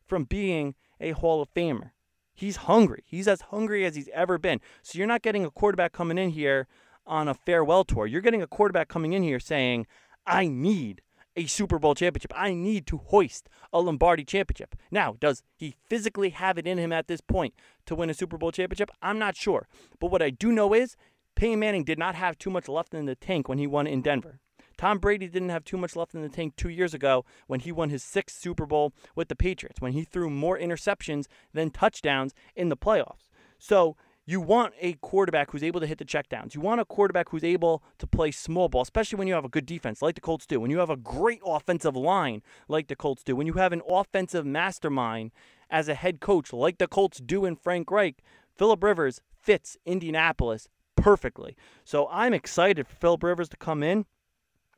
from 0.05 0.25
being 0.25 0.75
a 0.99 1.11
Hall 1.11 1.41
of 1.41 1.53
Famer. 1.53 1.91
He's 2.37 2.55
hungry. 2.55 3.03
He's 3.07 3.27
as 3.27 3.41
hungry 3.41 3.83
as 3.83 3.95
he's 3.95 4.09
ever 4.13 4.37
been. 4.37 4.61
So 4.83 4.99
you're 4.99 5.07
not 5.07 5.23
getting 5.23 5.43
a 5.43 5.49
quarterback 5.49 5.91
coming 5.91 6.19
in 6.19 6.29
here 6.29 6.67
on 7.07 7.27
a 7.27 7.33
farewell 7.33 7.83
tour. 7.83 8.05
You're 8.05 8.21
getting 8.21 8.43
a 8.43 8.47
quarterback 8.47 8.89
coming 8.89 9.13
in 9.13 9.23
here 9.23 9.39
saying, 9.39 9.87
I 10.27 10.47
need 10.47 11.01
a 11.35 11.47
Super 11.47 11.79
Bowl 11.79 11.95
championship. 11.95 12.31
I 12.35 12.53
need 12.53 12.85
to 12.87 12.97
hoist 12.97 13.49
a 13.73 13.81
Lombardi 13.81 14.23
championship. 14.23 14.75
Now, 14.91 15.15
does 15.19 15.41
he 15.55 15.77
physically 15.89 16.29
have 16.29 16.59
it 16.59 16.67
in 16.67 16.77
him 16.77 16.93
at 16.93 17.07
this 17.07 17.21
point 17.21 17.55
to 17.87 17.95
win 17.95 18.11
a 18.11 18.13
Super 18.13 18.37
Bowl 18.37 18.51
championship? 18.51 18.91
I'm 19.01 19.17
not 19.17 19.35
sure. 19.35 19.67
But 19.99 20.11
what 20.11 20.21
I 20.21 20.29
do 20.29 20.51
know 20.51 20.75
is 20.75 20.95
Peyton 21.35 21.57
Manning 21.57 21.85
did 21.85 21.97
not 21.97 22.13
have 22.13 22.37
too 22.37 22.51
much 22.51 22.69
left 22.69 22.93
in 22.93 23.07
the 23.07 23.15
tank 23.15 23.49
when 23.49 23.57
he 23.57 23.65
won 23.65 23.87
in 23.87 24.03
Denver. 24.03 24.39
Tom 24.77 24.99
Brady 24.99 25.27
didn't 25.27 25.49
have 25.49 25.63
too 25.63 25.77
much 25.77 25.95
left 25.95 26.13
in 26.13 26.21
the 26.21 26.29
tank 26.29 26.55
two 26.55 26.69
years 26.69 26.93
ago 26.93 27.25
when 27.47 27.59
he 27.59 27.71
won 27.71 27.89
his 27.89 28.03
sixth 28.03 28.39
Super 28.39 28.65
Bowl 28.65 28.93
with 29.15 29.27
the 29.27 29.35
Patriots, 29.35 29.81
when 29.81 29.93
he 29.93 30.03
threw 30.03 30.29
more 30.29 30.57
interceptions 30.57 31.25
than 31.53 31.71
touchdowns 31.71 32.33
in 32.55 32.69
the 32.69 32.77
playoffs. 32.77 33.29
So 33.59 33.95
you 34.25 34.41
want 34.41 34.73
a 34.81 34.93
quarterback 34.95 35.51
who's 35.51 35.63
able 35.63 35.79
to 35.79 35.87
hit 35.87 35.97
the 35.97 36.05
checkdowns. 36.05 36.53
You 36.53 36.59
want 36.59 36.81
a 36.81 36.85
quarterback 36.85 37.29
who's 37.29 37.45
able 37.45 37.81
to 37.97 38.05
play 38.05 38.29
small 38.29 38.67
ball, 38.67 38.81
especially 38.81 39.17
when 39.17 39.27
you 39.27 39.33
have 39.33 39.45
a 39.45 39.49
good 39.49 39.65
defense 39.65 40.01
like 40.01 40.15
the 40.15 40.21
Colts 40.21 40.45
do. 40.45 40.59
When 40.59 40.69
you 40.69 40.79
have 40.79 40.89
a 40.89 40.97
great 40.97 41.39
offensive 41.45 41.95
line 41.95 42.41
like 42.67 42.87
the 42.87 42.95
Colts 42.95 43.23
do. 43.23 43.35
When 43.37 43.47
you 43.47 43.53
have 43.53 43.71
an 43.71 43.81
offensive 43.89 44.45
mastermind 44.45 45.31
as 45.69 45.87
a 45.87 45.93
head 45.93 46.19
coach 46.19 46.51
like 46.51 46.77
the 46.77 46.87
Colts 46.87 47.19
do 47.19 47.45
in 47.45 47.55
Frank 47.55 47.89
Reich. 47.89 48.21
Philip 48.55 48.83
Rivers 48.83 49.21
fits 49.41 49.77
Indianapolis 49.85 50.67
perfectly. 50.95 51.55
So 51.85 52.09
I'm 52.11 52.33
excited 52.33 52.85
for 52.85 52.95
Philip 52.95 53.23
Rivers 53.23 53.49
to 53.49 53.57
come 53.57 53.81
in. 53.81 54.05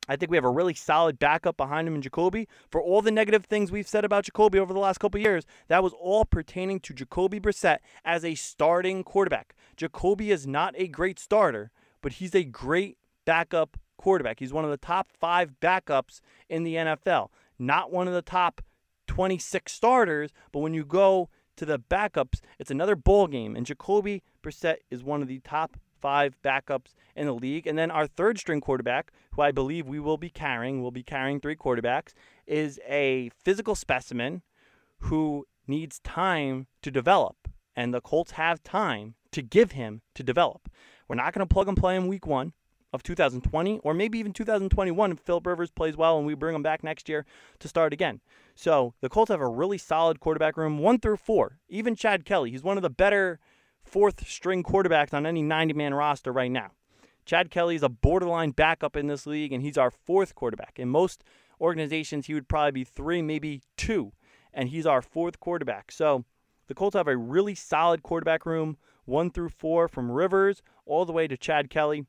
I 0.09 0.15
think 0.15 0.31
we 0.31 0.37
have 0.37 0.43
a 0.43 0.49
really 0.49 0.73
solid 0.73 1.19
backup 1.19 1.55
behind 1.55 1.87
him 1.87 1.93
in 1.93 2.01
Jacoby. 2.01 2.47
For 2.71 2.81
all 2.81 3.03
the 3.03 3.11
negative 3.11 3.45
things 3.45 3.71
we've 3.71 3.87
said 3.87 4.03
about 4.03 4.25
Jacoby 4.25 4.57
over 4.57 4.73
the 4.73 4.79
last 4.79 4.97
couple 4.97 5.21
years, 5.21 5.45
that 5.67 5.83
was 5.83 5.93
all 5.93 6.25
pertaining 6.25 6.79
to 6.81 6.93
Jacoby 6.95 7.39
Brissett 7.39 7.77
as 8.03 8.25
a 8.25 8.33
starting 8.33 9.03
quarterback. 9.03 9.55
Jacoby 9.77 10.31
is 10.31 10.47
not 10.47 10.73
a 10.77 10.87
great 10.87 11.19
starter, 11.19 11.69
but 12.01 12.13
he's 12.13 12.33
a 12.33 12.43
great 12.43 12.97
backup 13.23 13.77
quarterback. 13.97 14.39
He's 14.39 14.51
one 14.51 14.65
of 14.65 14.71
the 14.71 14.77
top 14.77 15.11
five 15.11 15.51
backups 15.61 16.21
in 16.49 16.63
the 16.63 16.73
NFL. 16.73 17.27
Not 17.59 17.91
one 17.91 18.07
of 18.07 18.15
the 18.15 18.23
top 18.23 18.61
26 19.05 19.71
starters, 19.71 20.31
but 20.51 20.59
when 20.59 20.73
you 20.73 20.85
go 20.85 21.29
to 21.57 21.65
the 21.65 21.77
backups, 21.77 22.39
it's 22.57 22.71
another 22.71 22.95
bowl 22.95 23.27
game. 23.27 23.55
And 23.55 23.65
Jacoby 23.65 24.23
Brissett 24.41 24.77
is 24.89 25.03
one 25.03 25.21
of 25.21 25.27
the 25.27 25.39
top 25.39 25.77
five 26.01 26.35
backups 26.43 26.95
in 27.15 27.25
the 27.25 27.33
league. 27.33 27.67
And 27.67 27.77
then 27.77 27.91
our 27.91 28.07
third 28.07 28.39
string 28.39 28.61
quarterback, 28.61 29.11
who 29.35 29.41
I 29.41 29.51
believe 29.51 29.87
we 29.87 29.99
will 29.99 30.17
be 30.17 30.29
carrying, 30.29 30.81
we'll 30.81 30.91
be 30.91 31.03
carrying 31.03 31.39
three 31.39 31.55
quarterbacks, 31.55 32.13
is 32.47 32.79
a 32.87 33.29
physical 33.43 33.75
specimen 33.75 34.41
who 34.99 35.45
needs 35.67 35.99
time 35.99 36.67
to 36.81 36.91
develop. 36.91 37.35
And 37.75 37.93
the 37.93 38.01
Colts 38.01 38.31
have 38.31 38.63
time 38.63 39.15
to 39.31 39.41
give 39.41 39.73
him 39.73 40.01
to 40.15 40.23
develop. 40.23 40.69
We're 41.07 41.15
not 41.15 41.33
going 41.33 41.47
to 41.47 41.53
plug 41.53 41.67
and 41.67 41.77
play 41.77 41.95
him 41.95 42.07
week 42.07 42.27
one 42.27 42.53
of 42.91 43.03
2020 43.03 43.79
or 43.79 43.93
maybe 43.93 44.17
even 44.17 44.33
2021 44.33 45.11
if 45.11 45.19
Philip 45.19 45.45
Rivers 45.45 45.71
plays 45.71 45.95
well 45.95 46.17
and 46.17 46.25
we 46.25 46.33
bring 46.33 46.55
him 46.55 46.63
back 46.63 46.83
next 46.83 47.07
year 47.07 47.25
to 47.59 47.67
start 47.67 47.93
again. 47.93 48.21
So 48.55 48.93
the 49.01 49.09
Colts 49.09 49.29
have 49.29 49.41
a 49.41 49.47
really 49.47 49.77
solid 49.77 50.19
quarterback 50.19 50.57
room, 50.57 50.79
one 50.79 50.99
through 50.99 51.17
four. 51.17 51.59
Even 51.69 51.95
Chad 51.95 52.25
Kelly, 52.25 52.51
he's 52.51 52.63
one 52.63 52.77
of 52.77 52.83
the 52.83 52.89
better 52.89 53.39
fourth 53.83 54.27
string 54.27 54.63
quarterbacks 54.63 55.13
on 55.13 55.25
any 55.25 55.41
90 55.41 55.73
man 55.73 55.93
roster 55.93 56.31
right 56.31 56.51
now. 56.51 56.71
Chad 57.25 57.51
Kelly 57.51 57.75
is 57.75 57.83
a 57.83 57.89
borderline 57.89 58.51
backup 58.51 58.95
in 58.95 59.07
this 59.07 59.27
league, 59.27 59.53
and 59.53 59.61
he's 59.61 59.77
our 59.77 59.91
fourth 59.91 60.33
quarterback. 60.33 60.79
In 60.79 60.89
most 60.89 61.23
organizations, 61.61 62.25
he 62.25 62.33
would 62.33 62.47
probably 62.47 62.71
be 62.71 62.83
three, 62.83 63.21
maybe 63.21 63.61
two, 63.77 64.13
and 64.53 64.69
he's 64.69 64.87
our 64.87 65.01
fourth 65.01 65.39
quarterback. 65.39 65.91
So 65.91 66.25
the 66.67 66.73
Colts 66.73 66.95
have 66.95 67.07
a 67.07 67.17
really 67.17 67.55
solid 67.55 68.01
quarterback 68.01 68.45
room, 68.45 68.77
one 69.05 69.29
through 69.29 69.49
four, 69.49 69.87
from 69.87 70.11
Rivers 70.11 70.61
all 70.85 71.05
the 71.05 71.13
way 71.13 71.27
to 71.27 71.37
Chad 71.37 71.69
Kelly. 71.69 72.05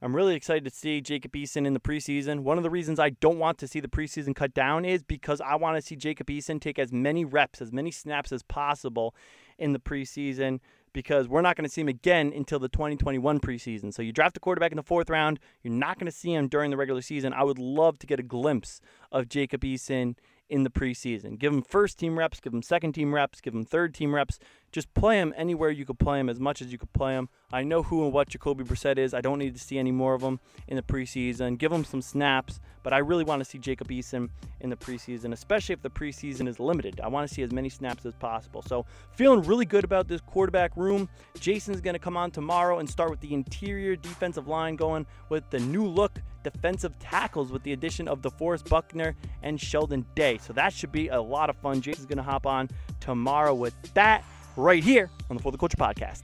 I'm 0.00 0.14
really 0.14 0.36
excited 0.36 0.64
to 0.64 0.70
see 0.70 1.00
Jacob 1.00 1.32
Eason 1.32 1.66
in 1.66 1.74
the 1.74 1.80
preseason. 1.80 2.40
One 2.40 2.56
of 2.56 2.62
the 2.62 2.70
reasons 2.70 3.00
I 3.00 3.10
don't 3.10 3.38
want 3.38 3.58
to 3.58 3.66
see 3.66 3.80
the 3.80 3.88
preseason 3.88 4.34
cut 4.34 4.54
down 4.54 4.84
is 4.84 5.02
because 5.02 5.40
I 5.40 5.56
want 5.56 5.76
to 5.76 5.82
see 5.82 5.96
Jacob 5.96 6.28
Eason 6.28 6.60
take 6.60 6.78
as 6.78 6.92
many 6.92 7.24
reps, 7.24 7.60
as 7.60 7.72
many 7.72 7.90
snaps 7.90 8.30
as 8.30 8.42
possible 8.44 9.14
in 9.58 9.72
the 9.72 9.80
preseason 9.80 10.60
because 10.92 11.28
we're 11.28 11.42
not 11.42 11.56
going 11.56 11.64
to 11.64 11.70
see 11.70 11.80
him 11.80 11.88
again 11.88 12.32
until 12.34 12.58
the 12.58 12.68
2021 12.68 13.40
preseason. 13.40 13.92
So 13.92 14.02
you 14.02 14.12
draft 14.12 14.36
a 14.36 14.40
quarterback 14.40 14.72
in 14.72 14.76
the 14.76 14.82
fourth 14.82 15.10
round, 15.10 15.40
you're 15.62 15.72
not 15.72 15.98
going 15.98 16.10
to 16.10 16.16
see 16.16 16.32
him 16.32 16.48
during 16.48 16.70
the 16.70 16.76
regular 16.76 17.02
season. 17.02 17.32
I 17.32 17.44
would 17.44 17.58
love 17.58 17.98
to 18.00 18.06
get 18.06 18.20
a 18.20 18.22
glimpse 18.22 18.80
of 19.12 19.28
Jacob 19.28 19.62
Eason 19.62 20.16
in 20.48 20.62
the 20.62 20.70
preseason. 20.70 21.38
Give 21.38 21.52
him 21.52 21.62
first 21.62 21.98
team 21.98 22.18
reps, 22.18 22.40
give 22.40 22.52
him 22.52 22.62
second 22.62 22.92
team 22.92 23.14
reps, 23.14 23.40
give 23.40 23.54
him 23.54 23.64
third 23.64 23.94
team 23.94 24.14
reps. 24.14 24.38
Just 24.70 24.92
play 24.92 25.18
him 25.18 25.32
anywhere 25.36 25.70
you 25.70 25.86
could 25.86 25.98
play 25.98 26.20
him 26.20 26.28
as 26.28 26.38
much 26.38 26.60
as 26.60 26.70
you 26.70 26.76
could 26.76 26.92
play 26.92 27.14
him. 27.14 27.30
I 27.52 27.62
know 27.62 27.82
who 27.82 28.04
and 28.04 28.12
what 28.12 28.28
Jacoby 28.28 28.64
Brissett 28.64 28.98
is. 28.98 29.14
I 29.14 29.22
don't 29.22 29.38
need 29.38 29.54
to 29.54 29.60
see 29.60 29.78
any 29.78 29.92
more 29.92 30.12
of 30.12 30.20
him 30.20 30.40
in 30.66 30.76
the 30.76 30.82
preseason. 30.82 31.56
Give 31.56 31.72
him 31.72 31.84
some 31.84 32.02
snaps, 32.02 32.60
but 32.82 32.92
I 32.92 32.98
really 32.98 33.24
want 33.24 33.40
to 33.40 33.46
see 33.46 33.58
Jacob 33.58 33.88
Eason 33.88 34.28
in 34.60 34.68
the 34.68 34.76
preseason, 34.76 35.32
especially 35.32 35.72
if 35.72 35.80
the 35.80 35.90
preseason 35.90 36.46
is 36.46 36.60
limited. 36.60 37.00
I 37.02 37.08
want 37.08 37.26
to 37.26 37.34
see 37.34 37.42
as 37.42 37.50
many 37.50 37.70
snaps 37.70 38.04
as 38.04 38.14
possible. 38.14 38.60
So, 38.60 38.84
feeling 39.12 39.42
really 39.42 39.64
good 39.64 39.84
about 39.84 40.06
this 40.06 40.20
quarterback 40.20 40.76
room. 40.76 41.08
Jason's 41.40 41.80
going 41.80 41.94
to 41.94 41.98
come 41.98 42.18
on 42.18 42.30
tomorrow 42.30 42.78
and 42.78 42.88
start 42.88 43.10
with 43.10 43.20
the 43.20 43.32
interior 43.32 43.96
defensive 43.96 44.48
line 44.48 44.76
going 44.76 45.06
with 45.30 45.48
the 45.48 45.60
new 45.60 45.86
look 45.86 46.20
defensive 46.50 46.98
tackles 46.98 47.50
with 47.50 47.62
the 47.62 47.72
addition 47.72 48.08
of 48.08 48.22
DeForest 48.22 48.68
Buckner 48.68 49.14
and 49.42 49.60
Sheldon 49.60 50.04
Day. 50.14 50.38
So 50.38 50.52
that 50.52 50.72
should 50.72 50.92
be 50.92 51.08
a 51.08 51.20
lot 51.20 51.50
of 51.50 51.56
fun. 51.56 51.80
Jason's 51.80 52.06
going 52.06 52.18
to 52.18 52.22
hop 52.22 52.46
on 52.46 52.68
tomorrow 53.00 53.54
with 53.54 53.74
that 53.94 54.24
right 54.56 54.82
here 54.82 55.10
on 55.30 55.36
the 55.36 55.42
For 55.42 55.52
the 55.52 55.58
Culture 55.58 55.76
podcast. 55.76 56.22